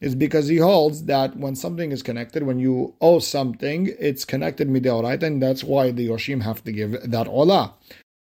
It's 0.00 0.16
because 0.16 0.48
he 0.48 0.56
holds 0.56 1.04
that 1.04 1.36
when 1.36 1.54
something 1.54 1.92
is 1.92 2.02
connected, 2.02 2.42
when 2.42 2.58
you 2.58 2.96
owe 3.00 3.20
something, 3.20 3.94
it's 3.98 4.24
connected 4.24 4.68
mideoraita, 4.68 5.22
and 5.22 5.40
that's 5.40 5.62
why 5.62 5.92
the 5.92 6.08
Yoshim 6.08 6.42
have 6.42 6.64
to 6.64 6.72
give 6.72 7.08
that 7.08 7.28
olah. 7.28 7.74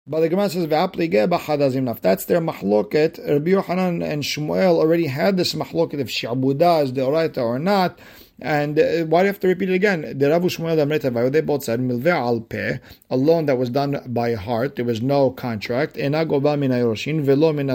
But 0.07 0.21
the 0.21 0.29
Gemara 0.29 0.50
says, 0.50 0.67
that's 0.67 2.25
their 2.25 2.41
mahloket, 2.41 3.27
Rabbi 3.27 3.51
Yochanan 3.51 4.03
and 4.03 4.24
Shmuel 4.24 4.77
already 4.77 5.05
had 5.07 5.38
this 5.38 5.53
mahloket 5.53 6.00
if 6.00 6.07
Shabuda 6.07 6.83
is 6.83 6.93
the 6.93 7.01
oraita 7.01 7.38
or 7.38 7.60
not. 7.60 8.00
And 8.41 8.79
uh, 8.79 9.05
why 9.05 9.21
do 9.21 9.25
you 9.25 9.33
have 9.33 9.39
to 9.41 9.48
repeat 9.48 9.69
it 9.69 9.75
again? 9.75 10.17
The 10.17 10.29
Rav 10.29 10.41
Shmuel 10.43 11.31
they 11.31 11.41
both 11.41 11.63
said 11.63 11.79
milve 11.79 12.07
al 12.07 12.41
peh, 12.41 12.79
a 13.10 13.15
loan 13.15 13.45
that 13.45 13.57
was 13.57 13.69
done 13.69 14.01
by 14.07 14.33
heart. 14.33 14.75
There 14.75 14.86
was 14.86 15.01
no 15.01 15.29
contract. 15.29 15.98
Ena 15.98 16.25
goba 16.25 16.57
min 16.57 17.24
velo 17.24 17.53
min 17.53 17.69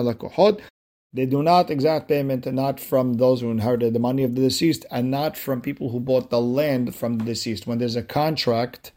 they 1.17 1.25
do 1.25 1.43
not 1.43 1.71
exact 1.71 2.09
payment, 2.09 2.45
not 2.53 2.79
from 2.79 3.15
those 3.15 3.41
who 3.41 3.51
inherited 3.51 3.95
the 3.95 3.99
money 3.99 4.23
of 4.23 4.35
the 4.35 4.43
deceased, 4.43 4.85
and 4.91 5.11
not 5.11 5.35
from 5.37 5.63
people 5.63 5.89
who 5.89 5.99
bought 5.99 6.29
the 6.29 6.41
land 6.41 6.95
from 6.95 7.17
the 7.17 7.25
deceased. 7.25 7.67
When 7.67 7.79
there's 7.79 7.97
a 7.97 8.03
contract, 8.03 8.93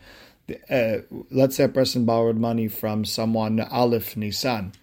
uh, 0.69 0.97
let's 1.31 1.55
say 1.55 1.63
a 1.63 1.69
person 1.69 2.03
borrowed 2.03 2.37
money 2.37 2.67
from 2.67 3.05
someone, 3.05 3.61
Aleph 3.61 4.17
Nisan. 4.17 4.73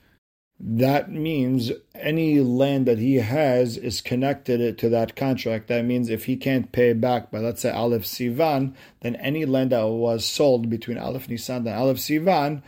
That 0.59 1.11
means 1.11 1.71
any 1.95 2.41
land 2.41 2.87
that 2.87 2.99
he 2.99 3.17
has 3.17 3.77
is 3.77 4.01
connected 4.01 4.79
to 4.79 4.89
that 4.89 5.15
contract. 5.15 5.69
That 5.69 5.85
means 5.85 6.09
if 6.09 6.25
he 6.25 6.37
can't 6.37 6.73
pay 6.73 6.95
back 6.95 7.31
by, 7.31 7.41
let's 7.41 7.61
say, 7.61 7.71
Aleph 7.71 8.05
Sivan, 8.05 8.75
then 9.01 9.17
any 9.17 9.45
land 9.45 9.73
that 9.73 9.87
was 9.87 10.25
sold 10.25 10.71
between 10.71 10.97
Aleph 10.97 11.29
Nisan 11.29 11.67
and 11.67 11.77
Aleph 11.77 11.99
Sivan 11.99 12.63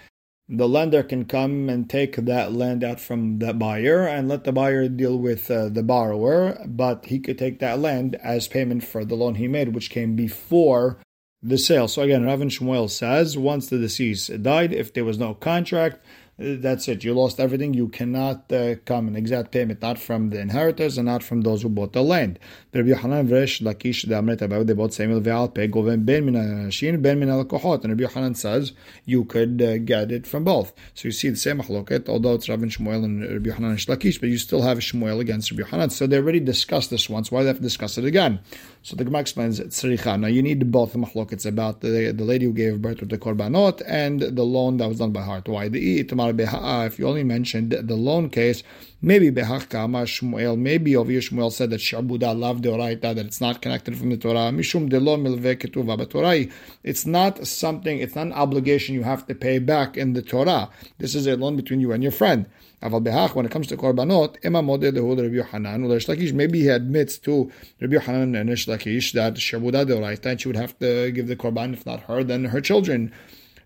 the 0.49 0.68
lender 0.68 1.02
can 1.02 1.26
come 1.26 1.68
and 1.68 1.90
take 1.90 2.16
that 2.16 2.52
land 2.52 2.83
out 2.83 2.99
from 2.99 3.38
the 3.38 3.52
buyer 3.52 4.07
and 4.07 4.28
let 4.28 4.45
the 4.45 4.52
buyer 4.52 4.88
deal 4.88 5.18
with 5.18 5.50
uh, 5.50 5.68
the 5.68 5.83
borrower, 5.83 6.59
but 6.66 7.04
he 7.07 7.18
could 7.18 7.37
take 7.37 7.59
that 7.59 7.78
land 7.78 8.14
as 8.23 8.49
payment 8.49 8.83
for 8.83 9.04
the 9.04 9.14
loan 9.14 9.35
he 9.35 9.47
made, 9.47 9.75
which 9.75 9.90
came 9.90 10.16
before 10.16 10.99
the 11.42 11.59
sale. 11.59 11.87
So 11.87 12.00
again, 12.00 12.25
Rav 12.25 12.40
Shmuel 12.40 12.88
says 12.88 13.37
once 13.37 13.68
the 13.68 13.78
deceased 13.78 14.42
died, 14.42 14.73
if 14.73 14.95
there 14.95 15.04
was 15.04 15.18
no 15.18 15.35
contract, 15.35 16.02
that's 16.38 16.87
it. 16.87 17.02
You 17.02 17.14
lost 17.14 17.40
everything. 17.40 17.75
You 17.75 17.88
cannot 17.88 18.52
uh, 18.52 18.76
come 18.85 19.09
an 19.09 19.16
exact 19.16 19.50
payment, 19.50 19.83
not 19.83 19.99
from 19.99 20.30
the 20.30 20.40
inheritors 20.40 20.97
and 20.97 21.07
not 21.07 21.25
from 21.25 21.40
those 21.40 21.62
who 21.62 21.68
bought 21.68 21.92
the 21.92 22.02
land. 22.02 22.38
Rabbi 22.73 22.90
Yochanan 22.90 23.28
v'Resh 23.28 23.61
Lakish 23.61 24.07
Amret 24.07 24.66
they 24.66 24.73
bought 24.75 24.95
Samuel 24.95 25.21
ve'al 25.21 25.52
pe 25.52 25.66
goven 25.66 26.04
ben 26.04 26.25
min 26.26 26.35
ha'ashin 26.35 27.02
ben 27.02 27.18
min. 27.18 27.28
And 27.28 27.50
Rabbi 27.50 28.04
Yochanan 28.04 28.37
says 28.37 28.73
you 29.04 29.25
could 29.25 29.61
uh, 29.61 29.78
get 29.78 30.12
it 30.12 30.28
from 30.28 30.45
both. 30.45 30.73
So 30.95 31.09
you 31.09 31.12
see 31.12 31.28
the 31.28 31.37
same 31.37 31.61
machloket, 31.61 32.09
although 32.09 32.35
it's 32.35 32.49
and 32.49 32.71
Shmuel 32.71 33.04
and 33.04 33.23
Rabbi 33.23 33.50
Yochanan 33.50 33.71
and 33.71 33.78
Lakish, 33.78 34.21
but 34.21 34.28
you 34.28 34.38
still 34.38 34.62
have 34.62 34.78
Shmuel 34.78 35.18
against 35.18 35.50
Rabbi 35.50 35.68
Yochanan. 35.68 35.90
So 35.90 36.07
they 36.07 36.18
already 36.18 36.40
discussed 36.40 36.90
this 36.90 37.09
once. 37.09 37.33
Why 37.33 37.40
do 37.40 37.45
they 37.45 37.49
have 37.49 37.57
to 37.57 37.62
discuss 37.62 37.99
it 37.99 38.04
again? 38.04 38.38
So 38.83 38.95
the 38.95 39.04
Gemara 39.04 39.23
explains 39.23 39.59
tzricha. 39.59 40.21
Now 40.21 40.28
you 40.28 40.42
need 40.42 40.71
both 40.71 40.92
the 40.92 40.99
machlokets 40.99 41.45
about 41.47 41.80
the, 41.80 42.12
the 42.12 42.25
lady 42.25 42.47
who 42.47 42.52
gave 42.52 42.80
birth 42.80 42.99
to 42.99 43.07
the 43.07 43.18
korbanot 43.18 43.83
and 43.87 44.21
the 44.21 44.45
loan 44.45 44.76
that 44.76 44.88
was 44.88 44.99
done 44.99 45.11
by 45.11 45.23
heart. 45.23 45.49
Why 45.49 45.68
the 45.68 46.04
if 46.37 46.99
you 46.99 47.06
only 47.06 47.25
mentioned 47.25 47.73
the 47.73 47.94
loan 47.94 48.30
case, 48.30 48.62
maybe 49.00 49.30
behach 49.30 49.68
kama 49.68 50.02
Shmuel, 50.02 50.58
maybe 50.58 50.97
over 50.97 51.11
Shmuel 51.11 51.52
said 51.52 51.70
that 51.70 51.80
shabuda 51.80 52.38
loved 52.38 52.62
the 52.62 52.70
deoraita 52.70 53.14
that 53.14 53.18
it's 53.18 53.40
not 53.40 53.62
connected 53.62 53.97
from 53.97 54.11
the 54.11 54.16
Torah. 54.16 54.50
Mishum 54.50 54.88
delo 54.88 55.16
milve 55.16 55.56
ketuva 55.58 56.08
Torah. 56.08 56.47
It's 56.82 57.06
not 57.06 57.47
something. 57.47 57.99
It's 57.99 58.14
not 58.14 58.26
an 58.26 58.32
obligation 58.32 58.94
you 58.94 59.02
have 59.02 59.26
to 59.26 59.35
pay 59.35 59.58
back 59.58 59.97
in 59.97 60.14
the 60.14 60.23
Torah. 60.23 60.70
This 60.99 61.14
is 61.14 61.26
a 61.26 61.37
loan 61.37 61.56
between 61.56 61.80
you 61.80 61.92
and 61.92 62.02
your 62.02 62.12
friend. 62.12 62.47
Aval 62.82 63.02
behach, 63.02 63.35
when 63.35 63.44
it 63.44 63.50
comes 63.50 63.66
to 63.66 63.76
korbanot, 63.76 64.37
ema 64.44 64.62
lehu 64.62 65.20
Rabbi 65.20 65.35
Yohanan 65.35 65.82
u'Reish 65.82 66.08
Lakish. 66.08 66.32
Maybe 66.32 66.61
he 66.61 66.68
admits 66.68 67.18
to 67.18 67.50
Rabbi 67.80 67.94
Yohanan 67.94 68.37
and 68.37 68.50
Lakish 68.50 69.12
that 69.14 69.35
shabuda 69.35 69.85
deoraita, 69.85 70.26
and 70.26 70.40
she 70.40 70.49
would 70.49 70.56
have 70.56 70.78
to 70.78 71.11
give 71.11 71.26
the 71.26 71.35
korban, 71.37 71.73
if 71.73 71.85
not 71.85 72.00
her, 72.02 72.23
then 72.23 72.44
her 72.47 72.61
children. 72.61 73.12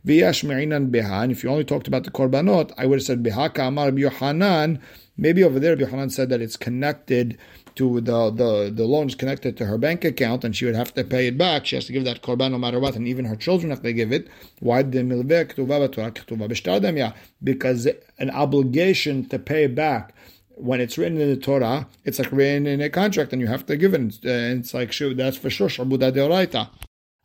If 0.05 0.43
you 0.43 1.51
only 1.51 1.65
talked 1.65 1.89
about 1.89 2.05
the 2.05 2.11
korbanot, 2.11 2.73
I 2.77 2.87
would 2.87 2.99
have 2.99 3.07
said 3.07 3.23
beha 3.23 3.51
ka'amar 3.51 3.87
Rabbi 3.87 4.01
Yohanan. 4.01 4.81
Maybe 5.17 5.45
over 5.45 5.61
there, 5.61 5.79
Yohanan 5.79 6.11
said 6.11 6.29
that 6.31 6.41
it's 6.41 6.57
connected 6.57 7.39
to 7.75 8.01
the, 8.01 8.31
the, 8.31 8.73
the 8.75 8.85
loan 8.85 9.07
is 9.09 9.15
connected 9.15 9.57
to 9.57 9.67
her 9.67 9.79
bank 9.79 10.05
account 10.05 10.45
and 10.45 10.55
she 10.55 10.65
would 10.65 10.75
have 10.75 10.93
to 10.95 11.05
pay 11.05 11.27
it 11.27 11.39
back. 11.39 11.67
She 11.67 11.77
has 11.77 11.87
to 11.87 11.93
give 11.93 12.05
that 12.05 12.23
korban 12.23 12.51
no 12.51 12.59
matter 12.59 12.81
what, 12.81 12.97
and 12.97 13.07
even 13.07 13.25
her 13.27 13.37
children 13.37 13.71
have 13.71 13.83
to 13.83 13.93
give 13.93 14.13
it. 14.13 14.29
Why 14.61 14.83
the 14.83 15.03
Because 17.43 17.89
an 18.19 18.31
obligation 18.31 19.29
to 19.29 19.39
pay 19.39 19.67
back 19.67 20.15
when 20.55 20.81
it's 20.81 20.99
written 20.99 21.21
in 21.21 21.29
the 21.29 21.37
Torah, 21.37 21.89
it's 22.05 22.19
like 22.19 22.33
written 22.33 22.67
in 22.67 22.81
a 22.81 22.91
contract 22.91 23.33
and 23.33 23.41
you 23.41 23.49
have 23.49 23.67
to 23.67 23.77
give 23.77 23.95
it. 23.95 24.01
And 24.25 24.61
it's 24.61 24.75
uh, 24.75 24.79
like, 24.79 25.17
that's 25.17 25.37
for 25.37 25.51
sure, 25.51 25.69
Shabuda. 25.69 26.69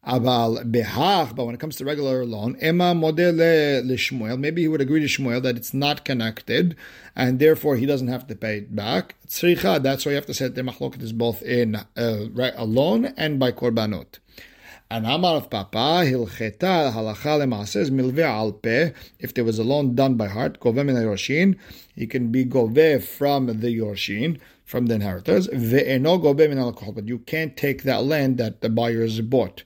Aval 0.07 0.71
behach, 0.71 1.35
but 1.35 1.45
when 1.45 1.53
it 1.53 1.59
comes 1.59 1.75
to 1.75 1.83
regular 1.83 2.25
loan, 2.25 2.55
Emma 2.61 2.95
model 2.95 3.33
Shmuel, 3.33 4.39
maybe 4.39 4.61
he 4.61 4.69
would 4.69 4.79
agree 4.79 5.01
to 5.01 5.05
Shmuel 5.05 5.41
that 5.43 5.57
it's 5.57 5.73
not 5.73 6.05
connected, 6.05 6.77
and 7.13 7.39
therefore 7.39 7.75
he 7.75 7.85
doesn't 7.85 8.07
have 8.07 8.25
to 8.27 8.35
pay 8.35 8.59
it 8.59 8.73
back. 8.73 9.15
Tzricha, 9.27 9.83
that's 9.83 10.05
why 10.05 10.11
you 10.11 10.15
have 10.15 10.25
to 10.27 10.33
say 10.33 10.47
the 10.47 10.61
machloket 10.61 11.01
is 11.01 11.11
both 11.11 11.41
in 11.41 11.75
uh, 11.75 11.83
a 11.97 12.63
loan 12.65 13.05
and 13.17 13.37
by 13.37 13.51
korbanot. 13.51 14.19
And 14.89 15.05
Amar 15.05 15.35
of 15.35 15.49
Papa, 15.49 16.05
Hilcheta 16.05 16.93
halacha 16.93 17.75
is 17.75 17.91
milve 17.91 18.19
al 18.19 18.53
peh. 18.53 18.91
If 19.19 19.33
there 19.33 19.43
was 19.43 19.59
a 19.59 19.63
loan 19.65 19.95
done 19.95 20.15
by 20.15 20.29
heart, 20.29 20.61
gove 20.61 20.75
min 20.75 20.95
yorshin, 20.95 21.57
he 21.93 22.07
can 22.07 22.31
be 22.31 22.45
gove 22.45 23.03
from 23.03 23.47
the 23.47 23.77
yorshin, 23.77 24.39
from 24.63 24.85
the 24.85 24.95
inheritors. 24.95 25.49
Ve'eno 25.49 26.21
gove 26.23 26.37
min 26.37 26.93
but 26.93 27.05
you 27.09 27.19
can't 27.19 27.57
take 27.57 27.83
that 27.83 28.05
land 28.05 28.37
that 28.37 28.61
the 28.61 28.69
buyers 28.69 29.19
bought 29.19 29.63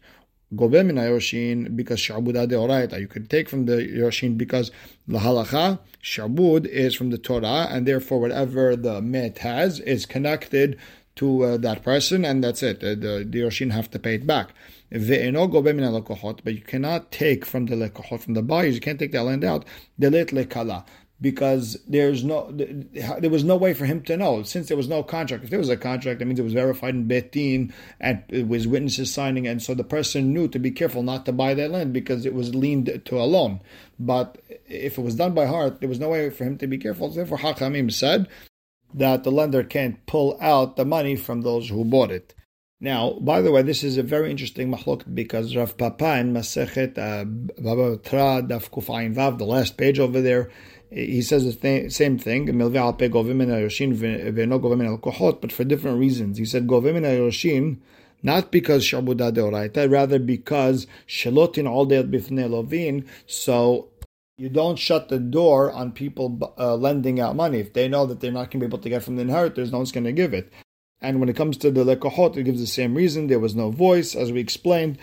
gobe 0.55 0.85
min 0.85 0.95
Yoshin 0.95 1.75
because 1.75 1.99
shabuda 1.99 2.47
deoraita. 2.49 2.99
You 2.99 3.07
can 3.07 3.27
take 3.27 3.49
from 3.49 3.65
the 3.65 3.77
Yoshin 3.77 4.37
because 4.37 4.71
the 5.07 5.19
halacha 5.19 5.79
shabud 6.03 6.65
is 6.65 6.95
from 6.95 7.09
the 7.09 7.17
Torah, 7.17 7.67
and 7.69 7.87
therefore 7.87 8.19
whatever 8.19 8.75
the 8.75 9.01
met 9.01 9.39
has 9.39 9.79
is 9.79 10.05
connected 10.05 10.77
to 11.15 11.43
uh, 11.43 11.57
that 11.57 11.83
person, 11.83 12.23
and 12.23 12.43
that's 12.43 12.63
it. 12.63 12.79
The, 12.79 12.95
the 12.95 13.39
Yoshin 13.39 13.71
have 13.71 13.91
to 13.91 13.99
pay 13.99 14.15
it 14.15 14.25
back. 14.25 14.49
But 14.89 14.99
you 14.99 16.61
cannot 16.61 17.11
take 17.11 17.45
from 17.45 17.65
the 17.67 17.75
lekohot, 17.75 18.19
from 18.19 18.33
the 18.33 18.41
buyers, 18.41 18.75
you 18.75 18.81
can't 18.81 18.99
take 18.99 19.13
that 19.13 19.23
land 19.23 19.43
out. 19.43 19.65
Delet 19.99 20.31
lekala 20.31 20.85
because 21.21 21.77
there's 21.87 22.23
no 22.23 22.51
there 22.51 23.29
was 23.29 23.43
no 23.43 23.55
way 23.55 23.73
for 23.73 23.85
him 23.85 24.01
to 24.01 24.17
know 24.17 24.41
since 24.43 24.67
there 24.67 24.77
was 24.77 24.87
no 24.87 25.03
contract. 25.03 25.43
If 25.43 25.51
there 25.51 25.59
was 25.59 25.69
a 25.69 25.77
contract, 25.77 26.19
that 26.19 26.25
means 26.25 26.39
it 26.39 26.43
was 26.43 26.53
verified 26.53 26.95
in 26.95 27.07
Betin 27.07 27.71
and 27.99 28.23
it 28.29 28.47
was 28.47 28.67
witnesses 28.67 29.13
signing, 29.13 29.47
and 29.47 29.61
so 29.61 29.73
the 29.73 29.83
person 29.83 30.33
knew 30.33 30.47
to 30.47 30.59
be 30.59 30.71
careful 30.71 31.03
not 31.03 31.25
to 31.27 31.31
buy 31.31 31.53
that 31.53 31.71
land 31.71 31.93
because 31.93 32.25
it 32.25 32.33
was 32.33 32.55
leaned 32.55 33.01
to 33.05 33.21
a 33.21 33.23
loan. 33.23 33.61
But 33.99 34.39
if 34.67 34.97
it 34.97 35.01
was 35.01 35.15
done 35.15 35.33
by 35.33 35.45
heart, 35.45 35.79
there 35.79 35.89
was 35.89 35.99
no 35.99 36.09
way 36.09 36.29
for 36.31 36.43
him 36.43 36.57
to 36.57 36.67
be 36.67 36.79
careful. 36.79 37.09
Therefore, 37.09 37.37
Hakamim 37.37 37.91
said 37.91 38.27
that 38.93 39.23
the 39.23 39.31
lender 39.31 39.63
can't 39.63 40.03
pull 40.07 40.37
out 40.41 40.75
the 40.75 40.85
money 40.85 41.15
from 41.15 41.41
those 41.41 41.69
who 41.69 41.85
bought 41.85 42.11
it. 42.11 42.33
Now, 42.83 43.11
by 43.21 43.43
the 43.43 43.51
way, 43.51 43.61
this 43.61 43.83
is 43.83 43.97
a 43.97 44.03
very 44.03 44.31
interesting 44.31 44.71
machlok 44.71 45.03
because 45.13 45.55
Rav 45.55 45.77
Papa 45.77 46.17
in 46.17 46.33
Masechet 46.33 46.97
uh, 46.97 47.25
Baba 47.25 47.97
Batra 47.97 48.47
Daf 48.47 48.71
Kufayin 48.71 49.13
Vav, 49.13 49.37
the 49.37 49.45
last 49.45 49.77
page 49.77 49.99
over 49.99 50.19
there, 50.19 50.49
he 50.91 51.21
says 51.21 51.45
the 51.45 51.53
th- 51.53 51.91
same 51.91 52.17
thing, 52.19 52.45
but 52.45 52.71
for 55.51 55.63
different 55.63 55.99
reasons. 55.99 56.37
He 56.37 56.45
said, 56.45 56.67
not 58.23 58.51
because 58.51 58.83
shabuda 58.83 59.31
deoraita, 59.33 59.89
rather 59.89 60.19
because 60.19 60.85
shelotin 61.07 61.67
all 61.67 61.87
bifnei 61.87 62.49
lovin. 62.49 63.05
So 63.25 63.87
you 64.37 64.49
don't 64.49 64.77
shut 64.77 65.09
the 65.09 65.19
door 65.19 65.71
on 65.71 65.91
people 65.91 66.53
uh, 66.57 66.75
lending 66.75 67.19
out 67.19 67.35
money 67.35 67.59
if 67.59 67.73
they 67.73 67.87
know 67.87 68.05
that 68.05 68.19
they're 68.19 68.31
not 68.31 68.51
going 68.51 68.59
to 68.59 68.59
be 68.59 68.65
able 68.65 68.79
to 68.79 68.89
get 68.89 69.03
from 69.03 69.15
the 69.15 69.21
inheritors. 69.21 69.71
No 69.71 69.77
one's 69.77 69.91
going 69.91 70.03
to 70.03 70.11
give 70.11 70.33
it. 70.33 70.51
And 70.99 71.19
when 71.19 71.29
it 71.29 71.35
comes 71.35 71.57
to 71.57 71.71
the 71.71 71.83
lekohot, 71.83 72.37
it 72.37 72.43
gives 72.43 72.59
the 72.59 72.67
same 72.67 72.95
reason. 72.95 73.27
There 73.27 73.39
was 73.39 73.55
no 73.55 73.71
voice, 73.71 74.13
as 74.13 74.31
we 74.31 74.39
explained. 74.39 74.99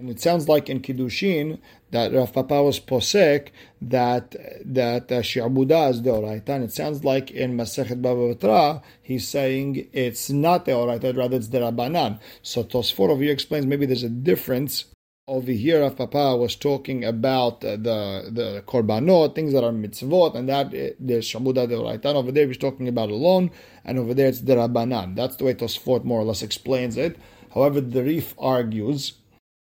And 0.00 0.10
it 0.10 0.20
sounds 0.20 0.48
like 0.48 0.68
in 0.68 0.80
Kiddushin 0.80 1.58
that 1.90 2.12
Rav 2.12 2.32
Papa 2.32 2.62
was 2.62 2.80
posek 2.80 3.48
that 3.80 4.34
that 4.64 5.12
uh, 5.12 5.22
shi'abuda 5.22 5.90
is 5.90 6.00
deoraita, 6.02 6.48
and 6.48 6.64
it 6.64 6.72
sounds 6.72 7.04
like 7.04 7.30
in 7.30 7.56
Masechet 7.56 8.02
Baba 8.02 8.34
Batra 8.34 8.82
he's 9.02 9.28
saying 9.28 9.88
it's 9.92 10.30
not 10.30 10.66
deoraita, 10.66 11.16
rather 11.16 11.36
it's 11.36 11.48
derabanan. 11.48 12.18
So 12.42 12.64
Tosfot 12.64 13.10
over 13.10 13.22
here 13.22 13.32
explains 13.32 13.66
maybe 13.66 13.86
there's 13.86 14.02
a 14.02 14.08
difference. 14.08 14.86
Over 15.28 15.50
here, 15.50 15.80
Rav 15.82 15.96
Papa 15.96 16.36
was 16.36 16.54
talking 16.54 17.04
about 17.04 17.64
uh, 17.64 17.72
the 17.72 18.30
the 18.30 18.62
korbanot, 18.66 19.34
things 19.34 19.52
that 19.54 19.64
are 19.64 19.72
mitzvot, 19.72 20.36
and 20.36 20.48
that 20.48 20.66
uh, 20.66 20.94
there's 21.00 21.28
shabuda 21.28 21.68
deoraita. 21.68 22.14
Over 22.14 22.30
there, 22.30 22.46
he's 22.46 22.58
talking 22.58 22.86
about 22.86 23.10
alone, 23.10 23.50
and 23.84 23.98
over 23.98 24.14
there 24.14 24.28
it's 24.28 24.40
derabanan. 24.40 25.16
That's 25.16 25.34
the 25.34 25.44
way 25.44 25.54
Tosfot 25.54 26.04
more 26.04 26.20
or 26.20 26.24
less 26.24 26.42
explains 26.42 26.96
it. 26.96 27.16
However, 27.52 27.80
the 27.80 28.04
Rif 28.04 28.34
argues 28.38 29.14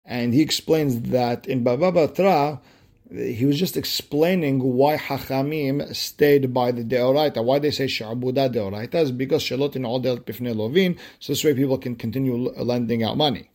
and 0.08 0.32
he 0.32 0.40
explains 0.40 1.02
that 1.10 1.46
in 1.46 1.62
Baba 1.62 1.92
Batra, 1.92 2.58
he 3.10 3.44
was 3.44 3.58
just 3.58 3.76
explaining 3.76 4.58
why 4.60 4.96
Hachamim 4.96 5.94
stayed 5.94 6.52
by 6.52 6.72
the 6.72 6.82
Deoraita, 6.82 7.44
why 7.44 7.58
they 7.58 7.70
say 7.70 7.84
Sha'buda 7.84 8.52
Deoraita 8.52 8.96
is 8.96 9.12
because 9.12 9.42
Shalotin 9.44 9.86
all 9.86 10.00
dealt 10.00 10.26
bifnei 10.26 10.56
lovin, 10.56 10.96
so 11.20 11.32
this 11.32 11.44
way 11.44 11.54
people 11.54 11.76
can 11.76 11.94
continue 11.94 12.36
lending 12.56 13.02
out 13.02 13.18
money. 13.18 13.50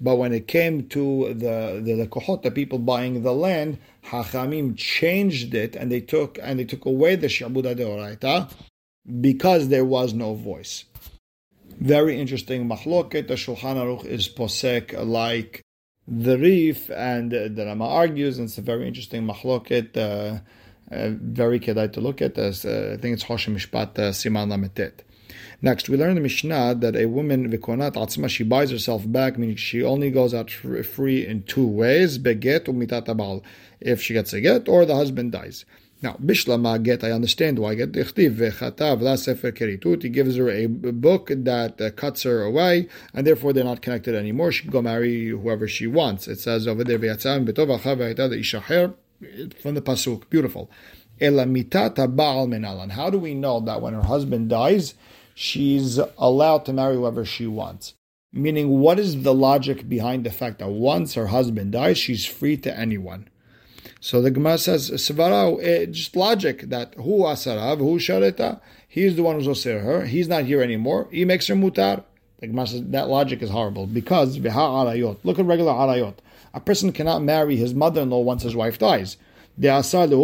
But 0.00 0.16
when 0.16 0.32
it 0.32 0.48
came 0.48 0.88
to 0.88 1.34
the 1.34 1.82
the 1.84 2.06
lekohot, 2.06 2.42
the 2.42 2.50
people 2.50 2.78
buying 2.78 3.22
the 3.22 3.34
land, 3.34 3.78
Hachamim 4.06 4.76
changed 4.78 5.54
it 5.54 5.76
and 5.76 5.92
they 5.92 6.00
took 6.00 6.38
and 6.42 6.58
they 6.58 6.64
took 6.64 6.86
away 6.86 7.16
the 7.16 7.26
shabuda 7.26 7.76
deoraita 7.76 8.50
because 9.20 9.68
there 9.68 9.84
was 9.84 10.14
no 10.14 10.32
voice. 10.34 10.84
Very 11.78 12.18
interesting 12.18 12.66
mahloket. 12.66 13.28
The 13.28 13.34
Shulchan 13.34 13.76
Aruch 13.76 14.06
is 14.06 14.28
posek 14.28 14.94
like 15.06 15.62
the 16.10 16.36
Rif, 16.36 16.90
and 16.90 17.32
uh, 17.32 17.48
the 17.48 17.64
Rama 17.66 17.86
argues, 17.86 18.38
and 18.38 18.48
it's 18.48 18.58
a 18.58 18.62
very 18.62 18.86
interesting 18.86 19.26
mahloket. 19.26 19.96
Uh, 19.96 20.40
uh, 20.92 21.10
very 21.20 21.60
kedai 21.60 21.92
to 21.92 22.00
look 22.00 22.20
at. 22.20 22.36
As, 22.36 22.64
uh, 22.64 22.94
I 22.94 23.00
think 23.00 23.14
it's 23.14 23.24
Choshen 23.24 23.54
Mishpat 23.54 23.96
uh, 23.98 24.10
Siman 24.10 24.48
Lametet. 24.48 25.04
Next, 25.62 25.88
we 25.88 25.96
learn 25.96 26.16
the 26.16 26.20
Mishnah 26.20 26.74
that 26.76 26.96
a 26.96 27.06
woman, 27.06 27.48
Vikonat 27.50 27.92
Atzma, 27.92 28.28
she 28.28 28.42
buys 28.42 28.70
herself 28.70 29.10
back, 29.10 29.38
meaning 29.38 29.56
she 29.56 29.84
only 29.84 30.10
goes 30.10 30.34
out 30.34 30.50
free 30.50 31.24
in 31.24 31.44
two 31.44 31.66
ways, 31.66 32.18
beget 32.18 32.64
umitat 32.64 33.44
if 33.80 34.02
she 34.02 34.14
gets 34.14 34.32
a 34.32 34.40
get 34.40 34.68
or 34.68 34.84
the 34.84 34.96
husband 34.96 35.32
dies. 35.32 35.64
Now, 36.02 36.14
Bishlama 36.14 36.82
get, 36.82 37.04
I 37.04 37.10
understand 37.10 37.58
why 37.58 37.74
get. 37.74 37.94
He 37.94 38.28
gives 40.08 40.36
her 40.36 40.50
a 40.50 40.66
book 40.66 41.26
that 41.28 41.80
uh, 41.80 41.90
cuts 41.90 42.22
her 42.22 42.42
away, 42.42 42.88
and 43.12 43.26
therefore 43.26 43.52
they're 43.52 43.64
not 43.64 43.82
connected 43.82 44.14
anymore. 44.14 44.50
She 44.50 44.62
can 44.62 44.70
go 44.70 44.80
marry 44.80 45.28
whoever 45.28 45.68
she 45.68 45.86
wants. 45.86 46.26
It 46.26 46.40
says 46.40 46.66
over 46.66 46.84
there, 46.84 46.98
from 46.98 47.44
the 49.74 49.82
pasuk. 49.82 50.30
Beautiful. 50.30 50.70
How 51.20 53.10
do 53.10 53.18
we 53.18 53.34
know 53.34 53.60
that 53.60 53.82
when 53.82 53.92
her 53.92 54.02
husband 54.02 54.48
dies, 54.48 54.94
she's 55.34 56.00
allowed 56.16 56.64
to 56.64 56.72
marry 56.72 56.94
whoever 56.94 57.26
she 57.26 57.46
wants? 57.46 57.92
Meaning, 58.32 58.78
what 58.78 58.98
is 58.98 59.22
the 59.22 59.34
logic 59.34 59.86
behind 59.86 60.24
the 60.24 60.30
fact 60.30 60.60
that 60.60 60.70
once 60.70 61.12
her 61.14 61.26
husband 61.26 61.72
dies, 61.72 61.98
she's 61.98 62.24
free 62.24 62.56
to 62.58 62.78
anyone? 62.78 63.28
So 64.02 64.22
the 64.22 64.30
Gemara 64.30 64.56
says, 64.56 64.90
Svara, 64.90 65.62
eh, 65.62 65.84
just 65.86 66.16
logic 66.16 66.62
that 66.62 66.94
who 66.94 67.20
asarav, 67.20 67.78
who 67.78 67.98
shareta, 67.98 68.58
he's 68.88 69.14
the 69.14 69.22
one 69.22 69.36
who's 69.36 69.46
osir 69.46 69.82
her, 69.82 70.06
he's 70.06 70.26
not 70.26 70.44
here 70.44 70.62
anymore, 70.62 71.06
he 71.10 71.26
makes 71.26 71.46
her 71.48 71.54
mutar. 71.54 72.02
The 72.38 72.46
Gemara 72.46 72.66
says 72.66 72.82
that 72.86 73.08
logic 73.10 73.42
is 73.42 73.50
horrible 73.50 73.86
because 73.86 74.38
arayot. 74.38 75.18
look 75.22 75.38
at 75.38 75.44
regular 75.44 75.72
arayot. 75.72 76.14
A 76.54 76.60
person 76.60 76.92
cannot 76.92 77.22
marry 77.22 77.56
his 77.56 77.74
mother-in-law 77.74 78.20
once 78.20 78.42
his 78.42 78.56
wife 78.56 78.78
dies. 78.78 79.18
He's 79.60 79.92
he's 79.92 80.14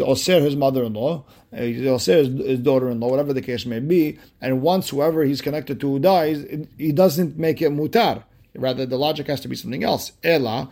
osir 0.00 0.42
his 0.42 0.56
mother-in-law, 0.56 1.24
he's 1.56 1.80
osir 1.80 2.18
his, 2.18 2.28
his 2.46 2.58
daughter-in-law, 2.58 3.08
whatever 3.08 3.32
the 3.32 3.40
case 3.40 3.64
may 3.64 3.80
be. 3.80 4.18
And 4.42 4.60
once 4.60 4.90
whoever 4.90 5.24
he's 5.24 5.40
connected 5.40 5.80
to 5.80 5.98
dies, 5.98 6.44
he 6.76 6.92
doesn't 6.92 7.38
make 7.38 7.62
it 7.62 7.72
mutar. 7.72 8.24
Rather, 8.54 8.84
the 8.84 8.98
logic 8.98 9.28
has 9.28 9.40
to 9.40 9.48
be 9.48 9.56
something 9.56 9.84
else. 9.84 10.12
Ela, 10.22 10.68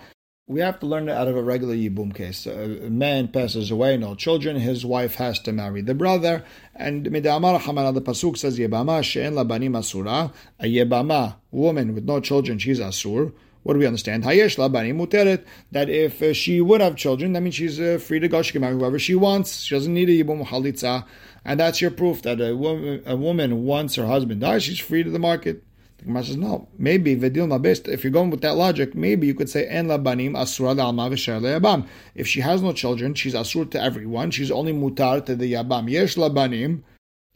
we 0.48 0.61
have 0.61 0.80
to 0.80 0.87
learn 0.87 1.11
it 1.11 1.12
out 1.12 1.28
of 1.28 1.37
a 1.37 1.42
regular 1.42 1.74
yibum 1.74 2.14
case. 2.14 2.46
A 2.46 2.88
man 2.88 3.28
passes 3.28 3.70
away, 3.70 3.98
no 3.98 4.14
children, 4.14 4.56
his 4.56 4.84
wife 4.84 5.16
has 5.16 5.38
to 5.40 5.52
marry 5.52 5.82
the 5.82 5.94
brother. 5.94 6.42
And 6.74 7.04
Midamar 7.04 7.61
Hamana, 7.61 7.92
the 7.92 8.00
Pasuk 8.00 8.38
says, 8.38 8.58
Yebama 8.58 9.04
she'en 9.04 9.34
labanim 9.34 9.76
asura, 9.76 10.32
a 10.58 10.64
Yebama, 10.64 11.37
woman 11.50 11.94
with 11.94 12.04
no 12.04 12.20
children, 12.20 12.58
she's 12.58 12.80
asur. 12.80 13.34
What 13.62 13.74
do 13.74 13.80
we 13.80 13.87
understand? 13.87 14.24
Hayesh 14.24 14.56
labanim 14.56 14.96
muteret, 14.96 15.44
that 15.70 15.90
if 15.90 16.22
uh, 16.22 16.32
she 16.32 16.62
would 16.62 16.80
have 16.80 16.96
children, 16.96 17.34
that 17.34 17.42
means 17.42 17.56
she's 17.56 17.78
uh, 17.78 17.98
free 18.02 18.18
to 18.18 18.28
go, 18.28 18.40
she 18.40 18.52
can 18.52 18.62
marry 18.62 18.72
whoever 18.72 18.98
she 18.98 19.14
wants. 19.14 19.61
She 19.61 19.74
doesn't 19.74 19.92
need 19.92 20.08
a 20.08 20.24
yibum 20.24 20.46
halitza. 20.46 21.04
And 21.44 21.61
that's 21.61 21.82
your 21.82 21.90
proof 21.90 22.22
that 22.22 22.40
a 22.40 22.56
woman, 22.56 23.02
a 23.04 23.16
woman, 23.16 23.64
once 23.64 23.96
her 23.96 24.06
husband 24.06 24.40
dies, 24.40 24.62
she's 24.62 24.78
free 24.78 25.02
to 25.02 25.11
the 25.11 25.18
market. 25.18 25.62
The 25.98 26.04
Gemara 26.04 26.24
says, 26.24 26.37
no, 26.37 26.68
maybe 26.78 27.16
Vedil 27.16 27.48
Mabist, 27.48 27.88
if 27.88 28.04
you're 28.04 28.12
going 28.12 28.30
with 28.30 28.40
that 28.42 28.54
logic, 28.54 28.94
maybe 28.94 29.26
you 29.26 29.34
could 29.34 29.50
say, 29.50 29.66
En 29.66 29.88
labanim 29.88 30.38
asura 30.38 30.80
alma 30.80 31.11
yabam. 31.11 31.88
If 32.14 32.28
she 32.28 32.40
has 32.40 32.62
no 32.62 32.72
children, 32.72 33.14
she's 33.14 33.34
asur 33.34 33.68
to 33.72 33.82
everyone, 33.82 34.30
she's 34.30 34.52
only 34.52 34.72
mutar 34.72 35.24
to 35.26 35.34
the 35.34 35.52
yabam. 35.54 35.90
Yesh 35.90 36.14
labanim, 36.14 36.82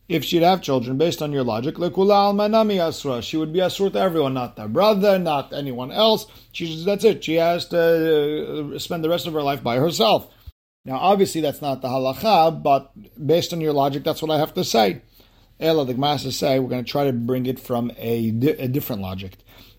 if 0.09 0.25
she'd 0.25 0.43
have 0.43 0.63
children, 0.63 0.97
based 0.97 1.23
on 1.23 1.33
your 1.33 1.43
logic, 1.43 1.75
lekula 1.75 2.33
almanami 2.33 2.79
asura, 2.81 3.21
she 3.21 3.37
would 3.37 3.53
be 3.53 3.59
asur 3.59 3.93
to 3.93 3.99
everyone, 3.99 4.35
not 4.35 4.55
the 4.55 4.69
brother, 4.69 5.19
not 5.19 5.53
anyone 5.53 5.91
else. 5.91 6.27
She's 6.53 6.85
that's 6.85 7.03
it. 7.03 7.25
She 7.25 7.35
has 7.35 7.67
to 7.67 8.75
uh, 8.75 8.79
spend 8.79 9.03
the 9.03 9.09
rest 9.09 9.27
of 9.27 9.33
her 9.33 9.43
life 9.43 9.65
by 9.65 9.77
herself. 9.77 10.33
Now, 10.85 10.99
obviously, 10.99 11.41
that's 11.41 11.63
not 11.63 11.81
the 11.81 11.89
halacha, 11.89 12.63
but 12.63 12.93
based 13.27 13.53
on 13.53 13.61
your 13.61 13.73
logic, 13.73 14.03
that's 14.05 14.21
what 14.21 14.33
I 14.33 14.39
have 14.39 14.55
to 14.55 14.65
say. 14.65 15.03
Ela, 15.63 15.85
the 15.85 15.95
Gemara 15.95 16.19
say, 16.19 16.59
we're 16.59 16.69
going 16.69 16.85
to 16.85 16.91
try 16.91 17.05
to 17.05 17.13
bring 17.13 17.47
it 17.47 17.61
from 17.61 17.93
a, 17.97 18.31
a 18.59 18.67
different 18.67 19.01
logic. 19.01 19.37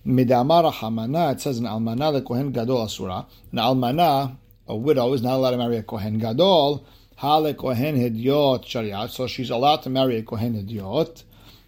Midamara 0.07 0.71
hamana, 0.71 1.33
it 1.33 1.41
says 1.41 1.59
in 1.59 1.65
almana 1.65 2.13
the 2.13 2.21
kohen 2.21 2.53
gadol 2.53 2.83
asura. 2.83 3.25
An 3.51 3.57
almana, 3.57 4.37
a 4.65 4.75
widow, 4.77 5.11
is 5.11 5.21
not 5.21 5.35
allowed 5.35 5.51
to 5.51 5.57
marry 5.57 5.75
a 5.75 5.83
kohen 5.83 6.19
gadol. 6.19 6.85
Hale 7.17 7.53
kohen 7.53 7.97
hidyot 7.97 8.63
shariat, 8.63 9.09
so 9.09 9.27
she's 9.27 9.49
allowed 9.49 9.83
to 9.83 9.89
marry 9.89 10.15
a 10.15 10.23
kohen 10.23 10.53
hidyot. 10.53 11.23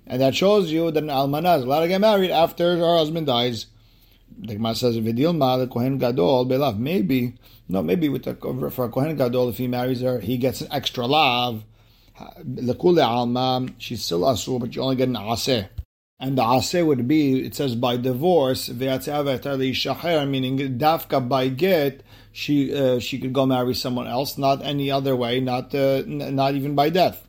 And 0.08 0.21
that 0.21 0.34
shows 0.34 0.71
you 0.71 0.91
that 0.91 1.04
an 1.04 1.10
almana 1.10 1.58
is 1.58 1.65
allowed 1.65 1.82
to 1.82 1.89
get 1.89 1.99
married 1.99 2.32
after 2.32 2.78
her 2.78 2.97
husband 2.97 3.28
dies. 3.28 3.65
The 4.38 4.56
Gemara 4.56 4.75
says, 4.75 4.97
"Vidilma 4.97 5.60
the 5.60 5.67
kohen 5.67 5.97
gadol 5.97 6.45
belav." 6.45 6.78
Maybe, 6.78 7.34
no, 7.67 7.84
maybe 7.84 8.08
with 8.08 8.25
a, 8.28 8.36
for 8.71 8.86
a 8.86 8.89
kohen 8.89 9.17
gadol, 9.17 9.49
if 9.49 9.58
he 9.58 9.67
marries 9.67 9.99
her, 9.99 10.21
he 10.21 10.38
gets 10.38 10.62
an 10.62 10.69
extra 10.71 11.06
love 11.06 11.65
Lekule 12.19 13.06
alma, 13.06 13.65
she's 13.78 14.04
still 14.04 14.21
asur, 14.21 14.60
but 14.60 14.75
you 14.75 14.82
only 14.82 14.95
get 14.95 15.10
an 15.10 15.15
aseh. 15.15 15.69
And 16.19 16.38
the 16.38 16.43
aseh 16.43 16.86
would 16.86 17.08
be, 17.08 17.45
it 17.45 17.56
says 17.56 17.75
by 17.75 17.97
divorce, 17.97 18.69
meaning 18.69 18.97
dafka 20.78 21.28
by 21.28 21.49
get, 21.49 22.04
she 22.32 22.73
uh, 22.73 22.99
she 22.99 23.19
could 23.19 23.34
go 23.34 23.45
marry 23.45 23.75
someone 23.75 24.08
else, 24.08 24.38
not 24.38 24.63
any 24.63 24.89
other 24.89 25.15
way, 25.15 25.41
not 25.41 25.75
uh, 25.75 26.04
not 26.06 26.56
even 26.56 26.73
by 26.73 26.89
death. 26.89 27.28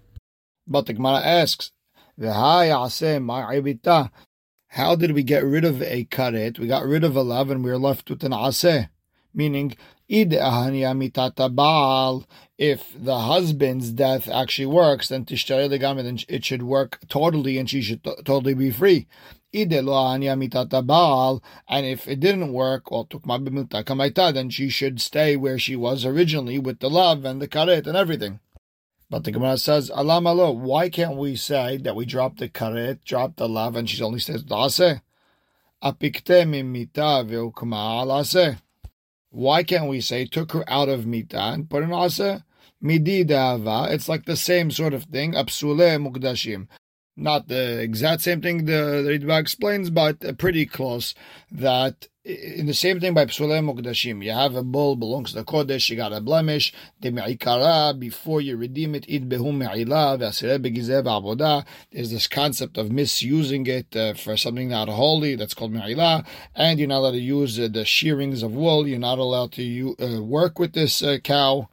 But 0.68 0.86
the 0.86 0.94
Gemara 0.94 1.20
asks, 1.20 1.72
how 4.68 4.96
did 4.96 5.12
we 5.12 5.22
get 5.22 5.44
rid 5.44 5.64
of 5.64 5.82
a 5.82 6.04
karet? 6.04 6.58
We 6.58 6.66
got 6.66 6.84
rid 6.86 7.04
of 7.04 7.14
a 7.16 7.22
love 7.22 7.50
and 7.50 7.64
we 7.64 7.70
are 7.70 7.78
left 7.78 8.08
with 8.10 8.24
an 8.24 8.32
aseh. 8.32 8.88
Meaning, 9.34 9.76
if 10.08 10.30
the 12.96 13.18
husband's 13.18 13.90
death 13.90 14.28
actually 14.28 14.66
works, 14.66 15.08
then 15.08 15.24
then 16.06 16.20
it 16.28 16.44
should 16.44 16.62
work 16.62 17.00
totally 17.08 17.58
and 17.58 17.68
she 17.68 17.82
should 17.82 18.04
totally 18.24 18.54
be 18.54 18.70
free. 18.70 19.08
And 19.52 19.72
if 19.72 19.80
it 22.08 22.20
didn't 22.20 22.52
work, 22.52 22.84
then 22.88 24.50
she 24.50 24.68
should 24.68 25.00
stay 25.00 25.36
where 25.36 25.58
she 25.58 25.74
was 25.76 26.04
originally 26.04 26.58
with 26.58 26.80
the 26.80 26.90
love 26.90 27.24
and 27.24 27.40
the 27.40 27.48
karet 27.48 27.86
and 27.86 27.96
everything. 27.96 28.40
But 29.08 29.24
the 29.24 29.30
Gemara 29.30 29.56
says, 29.58 29.90
Alam 29.94 30.26
alo, 30.26 30.50
why 30.50 30.88
can't 30.88 31.16
we 31.16 31.36
say 31.36 31.76
that 31.78 31.96
we 31.96 32.04
drop 32.04 32.38
the 32.38 32.48
karet, 32.48 33.04
drop 33.04 33.36
the 33.36 33.48
love, 33.48 33.76
and 33.76 33.88
she 33.88 34.02
only 34.02 34.18
stays 34.18 34.42
with 34.42 34.48
the 34.48 34.56
alase. 38.04 38.58
Why 39.30 39.62
can't 39.62 39.88
we 39.88 40.00
say 40.00 40.24
took 40.24 40.52
her 40.52 40.64
out 40.68 40.88
of 40.88 41.06
mita 41.06 41.40
and 41.40 41.68
put 41.68 41.82
in 41.82 41.92
asa? 41.92 42.44
Midi 42.80 43.24
da'ava. 43.24 43.90
It's 43.90 44.08
like 44.08 44.24
the 44.24 44.36
same 44.36 44.70
sort 44.70 44.94
of 44.94 45.04
thing. 45.04 45.32
Apsule 45.32 45.98
mukdashim. 46.00 46.68
Not 47.16 47.48
the 47.48 47.80
exact 47.80 48.22
same 48.22 48.42
thing 48.42 48.66
the, 48.66 49.02
the 49.02 49.18
Ritva 49.18 49.40
explains, 49.40 49.88
but 49.88 50.38
pretty 50.38 50.66
close. 50.66 51.14
That 51.50 52.08
in 52.26 52.66
the 52.66 52.74
same 52.74 53.00
thing 53.00 53.14
by 53.14 53.26
Psule 53.26 53.62
Mukdashim, 53.62 54.22
you 54.22 54.32
have 54.32 54.56
a 54.56 54.62
bull 54.62 54.96
belongs 54.96 55.30
to 55.30 55.36
the 55.36 55.44
Kodesh, 55.44 55.88
you 55.88 55.96
got 55.96 56.12
a 56.12 56.20
blemish, 56.20 56.72
the 57.00 57.10
Me'ikara, 57.10 57.98
before 57.98 58.40
you 58.40 58.56
redeem 58.56 58.94
it, 58.96 59.04
it 59.08 59.28
behum 59.28 59.62
avodah. 59.62 61.64
There's 61.92 62.10
this 62.10 62.26
concept 62.26 62.76
of 62.76 62.90
misusing 62.90 63.66
it 63.66 63.94
uh, 63.96 64.14
for 64.14 64.36
something 64.36 64.68
not 64.68 64.88
holy, 64.88 65.36
that's 65.36 65.54
called 65.54 65.72
me'ila, 65.72 66.24
and 66.54 66.78
you're 66.78 66.88
not 66.88 66.98
allowed 66.98 67.12
to 67.12 67.18
use 67.18 67.60
uh, 67.60 67.68
the 67.72 67.84
shearings 67.84 68.42
of 68.42 68.52
wool, 68.52 68.88
you're 68.88 68.98
not 68.98 69.18
allowed 69.18 69.52
to 69.52 69.96
uh, 70.00 70.22
work 70.22 70.58
with 70.58 70.72
this 70.72 71.02
uh, 71.02 71.18
cow, 71.22 71.68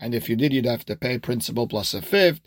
and 0.00 0.14
if 0.14 0.28
you 0.28 0.34
did, 0.34 0.52
you'd 0.52 0.64
have 0.64 0.84
to 0.86 0.96
pay 0.96 1.18
principal 1.18 1.68
plus 1.68 1.94
a 1.94 2.02
fifth. 2.02 2.40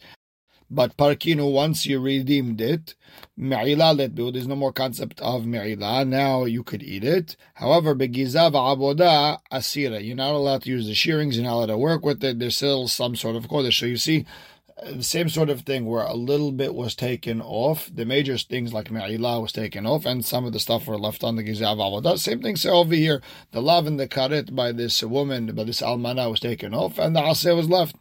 But 0.70 0.98
parkinu, 0.98 1.50
once 1.52 1.86
you 1.86 2.00
redeemed 2.00 2.60
it, 2.60 2.94
me'ila 3.38 3.96
letbu, 3.96 4.34
there's 4.34 4.48
no 4.48 4.56
more 4.56 4.74
concept 4.74 5.22
of 5.22 5.46
me'ila. 5.46 6.04
Now 6.04 6.44
you 6.44 6.62
could 6.62 6.84
eat 6.84 7.06
it. 7.06 7.38
However, 7.54 7.96
begizav 7.96 8.52
aboda 8.52 9.40
asira. 9.50 10.06
You're 10.06 10.18
not 10.18 10.34
allowed 10.34 10.64
to 10.64 10.70
use 10.70 10.88
the 10.88 10.94
shearings. 10.94 11.38
You're 11.38 11.46
not 11.46 11.54
allowed 11.54 11.66
to 11.68 11.78
work 11.78 12.04
with 12.04 12.22
it. 12.22 12.40
There's 12.40 12.58
still 12.58 12.90
some 12.90 13.16
sort 13.16 13.38
of 13.38 13.48
kodesh. 13.48 13.80
So 13.80 13.86
you 13.86 13.96
see, 13.96 14.26
uh, 14.84 14.92
the 14.92 15.04
same 15.04 15.30
sort 15.30 15.50
of 15.50 15.62
thing 15.62 15.86
where 15.86 16.04
a 16.04 16.14
little 16.14 16.52
bit 16.52 16.76
was 16.76 16.96
taken 16.96 17.42
off. 17.42 17.90
The 17.94 18.06
major 18.06 18.38
things 18.38 18.74
like 18.74 18.92
me'ila 18.92 19.40
was 19.40 19.54
taken 19.54 19.86
off, 19.86 20.06
and 20.06 20.26
some 20.26 20.44
of 20.44 20.52
the 20.52 20.60
stuff 20.60 20.86
were 20.86 21.00
left 21.00 21.24
on 21.24 21.38
the 21.38 21.44
gizav 21.44 21.78
avodah. 21.78 22.18
Same 22.20 22.42
thing 22.42 22.58
say 22.58 22.70
over 22.70 22.94
here. 22.94 23.22
The 23.52 23.62
love 23.62 23.88
and 23.88 23.98
the 23.98 24.08
karet 24.08 24.54
by 24.54 24.74
this 24.74 25.02
woman, 25.02 25.56
by 25.56 25.64
this 25.64 25.82
almana 25.82 26.30
was 26.30 26.42
taken 26.42 26.74
off, 26.74 27.00
and 27.00 27.16
the 27.16 27.22
aseh 27.22 27.56
was 27.56 27.70
left. 27.70 27.96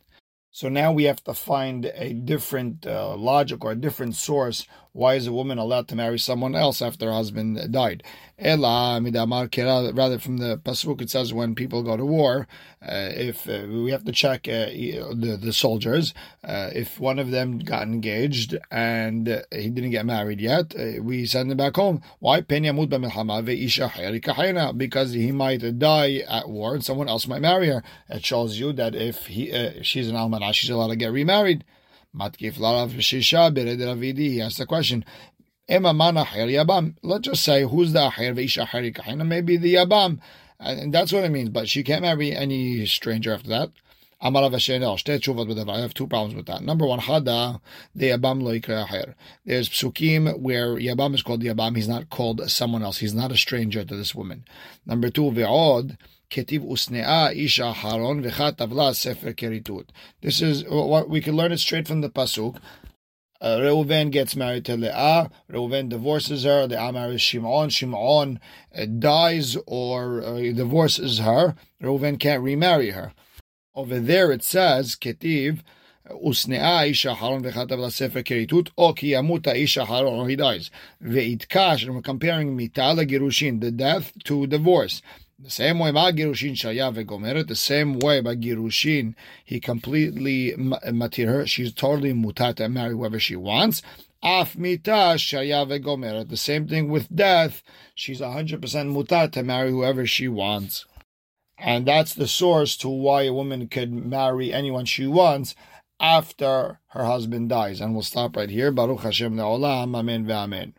So 0.57 0.71
now 0.71 0.90
we 0.90 1.05
have 1.05 1.23
to 1.25 1.35
find 1.35 1.85
a 1.85 2.14
different 2.14 2.87
uh, 2.87 3.14
logic 3.14 3.62
or 3.62 3.73
a 3.73 3.77
different 3.77 4.14
source 4.14 4.66
Why 4.96 5.16
is 5.16 5.26
a 5.26 5.32
woman 5.32 5.59
allowed 5.59 5.88
to 5.88 5.94
marry 5.94 6.18
someone 6.18 6.54
else 6.54 6.80
after 6.80 7.06
her 7.06 7.12
husband 7.12 7.70
died? 7.70 8.02
Ela 8.38 8.98
rather 9.02 10.18
from 10.18 10.38
the 10.38 10.56
pasuk 10.56 11.02
it 11.02 11.11
says 11.11 11.35
when 11.35 11.54
people 11.54 11.82
go 11.82 11.98
to 11.98 12.06
war, 12.06 12.48
uh, 12.80 13.11
if 13.12 13.46
uh, 13.46 13.66
we 13.68 13.90
have 13.90 14.04
to 14.04 14.12
check 14.12 14.48
uh, 14.48 14.72
the 14.72 15.38
the 15.38 15.52
soldiers, 15.52 16.14
uh, 16.42 16.70
if 16.74 16.98
one 16.98 17.18
of 17.18 17.30
them 17.30 17.59
got 17.59 17.82
engaged 17.82 18.56
and 18.70 19.44
he 19.52 19.68
didn't 19.68 19.90
get 19.90 20.06
married 20.06 20.40
yet, 20.40 20.74
uh, 20.74 21.02
we 21.02 21.26
send 21.26 21.50
him 21.50 21.59
back 21.59 21.76
home. 21.76 22.00
Why? 22.18 22.40
Because 22.40 22.72
he 25.12 25.30
might 25.30 25.78
die 25.78 26.22
at 26.26 26.48
war 26.48 26.74
and 26.74 26.85
someone 26.85 27.09
else 27.09 27.26
might 27.26 27.42
marry 27.42 27.68
her. 27.68 27.82
It 28.09 28.24
shows 28.24 28.59
you 28.59 28.72
that 28.72 28.94
if 28.94 29.26
he 29.26 29.52
uh, 29.52 29.82
she's 29.82 30.09
an 30.09 30.16
almanah, 30.16 30.54
she's 30.54 30.70
allowed 30.70 30.88
to 30.88 30.96
get 30.96 31.12
remarried. 31.12 31.64
He 32.16 32.48
asked 34.40 34.59
the 34.59 34.66
question. 34.66 35.05
Let's 35.68 37.26
just 37.26 37.42
say 37.42 37.62
who's 37.64 37.92
the 37.92 38.11
acher 38.11 39.26
Maybe 39.26 39.57
the 39.57 39.74
yabam, 39.74 40.20
and 40.59 40.94
that's 40.94 41.12
what 41.12 41.24
it 41.24 41.31
means. 41.31 41.50
But 41.50 41.68
she 41.68 41.83
can't 41.83 42.02
marry 42.02 42.33
any 42.33 42.87
stranger 42.87 43.35
after 43.35 43.48
that. 43.48 43.70
I 44.18 44.31
have 44.31 45.92
two 45.94 46.07
problems 46.07 46.35
with 46.35 46.46
that. 46.46 46.62
Number 46.62 46.87
one, 46.87 47.00
Hada, 47.00 47.61
the 47.94 48.11
Yabam 48.11 48.42
lo 48.42 48.52
acher. 48.52 49.14
There's 49.44 49.68
psukim 49.68 50.38
where 50.38 50.76
Yabam 50.76 51.14
is 51.14 51.22
called 51.22 51.42
Yabam, 51.42 51.76
he's 51.76 51.87
not 51.87 52.09
called 52.09 52.50
someone 52.50 52.83
else. 52.83 52.98
He's 52.98 53.12
not 53.12 53.31
a 53.31 53.37
stranger 53.37 53.85
to 53.85 53.94
this 53.94 54.14
woman. 54.14 54.46
Number 54.87 55.11
two, 55.11 55.31
Ve'od, 55.33 55.98
Ketiv 56.31 56.67
usnea 56.67 57.35
isha 57.35 57.73
haron 57.77 58.25
v'chat 58.25 58.95
sefer 58.95 59.33
keritut. 59.33 59.89
This 60.23 60.43
is 60.43 60.65
what 60.65 61.09
we 61.09 61.21
can 61.21 61.37
learn 61.37 61.53
it 61.53 61.59
straight 61.59 61.87
from 61.87 62.01
the 62.01 62.11
pasuk. 62.11 62.59
Uh, 63.41 63.59
Reuven 63.59 64.11
gets 64.11 64.35
married 64.35 64.65
to 64.65 64.77
Leah. 64.77 65.31
Reuven 65.51 65.89
divorces 65.89 66.45
her. 66.45 66.67
Leah 66.67 66.93
marries 66.93 67.21
Shimon. 67.21 67.69
Shimon 67.69 68.41
uh, 68.75 68.87
dies 68.87 69.57
or 69.67 70.23
uh, 70.23 70.39
divorces 70.53 71.19
her. 71.19 71.55
Reuven 71.83 72.19
can't 72.19 72.43
remarry 72.43 72.91
her. 72.91 73.12
Over 73.75 74.01
there 74.01 74.33
it 74.33 74.43
says, 74.43 74.97
Ketiv, 74.97 75.61
usnea 76.11 76.89
isha 76.89 77.15
haron 77.15 77.45
v'chatav 77.45 77.93
sefer 77.93 78.23
keritut, 78.23 78.71
o 78.79 78.95
ki 78.95 79.11
yamuta 79.11 79.55
isha 79.55 79.85
haron, 79.85 80.12
or 80.12 80.29
he 80.29 80.37
dies. 80.37 80.71
Ve'itkash, 81.05 81.85
and 81.85 81.95
we're 81.95 82.01
comparing 82.01 82.57
mitala 82.57 83.07
girushin, 83.07 83.61
the 83.61 83.71
death, 83.71 84.12
to 84.25 84.47
divorce. 84.47 85.03
The 85.38 85.51
same 85.51 85.79
way, 85.79 85.92
Ma 85.92 86.12
Girushin 86.12 86.55
Shaya 86.55 86.90
Vegomeret, 86.94 87.46
the 87.46 87.55
same 87.55 87.99
way 87.99 88.22
by 88.22 88.37
Girushin, 88.37 89.14
he 89.44 89.61
completely 89.61 90.53
matir 90.57 91.27
her. 91.29 91.46
She's 91.46 91.75
totally 91.75 92.14
mutat 92.14 92.57
to 92.57 92.70
marry 92.70 92.92
whoever 92.92 93.20
she 93.20 93.37
wants. 93.37 93.83
Af 94.22 94.57
mita 94.57 95.16
Shaya 95.18 95.68
Vegomeret. 95.68 96.31
The 96.31 96.38
same 96.38 96.66
thing 96.66 96.88
with 96.88 97.14
death. 97.14 97.62
She's 97.94 98.20
100% 98.20 98.61
mutat 98.61 99.33
to 99.33 99.42
marry 99.42 99.70
whoever 99.70 100.07
she 100.07 100.27
wants. 100.27 100.87
And 101.59 101.87
that's 101.87 102.14
the 102.14 102.29
source 102.29 102.75
to 102.79 102.88
why 102.88 103.22
a 103.25 103.33
woman 103.33 103.68
could 103.68 103.92
marry 103.92 104.55
anyone 104.55 104.87
she 104.87 105.07
wants 105.07 105.55
after 106.01 106.81
her 106.88 107.05
husband 107.05 107.51
dies. 107.51 107.81
And 107.83 107.92
we'll 107.92 108.03
stop 108.03 108.37
right 108.37 108.51
here. 108.51 108.70
Baruch 108.70 109.01
Hashem. 109.01 109.38
Amen. 109.38 110.77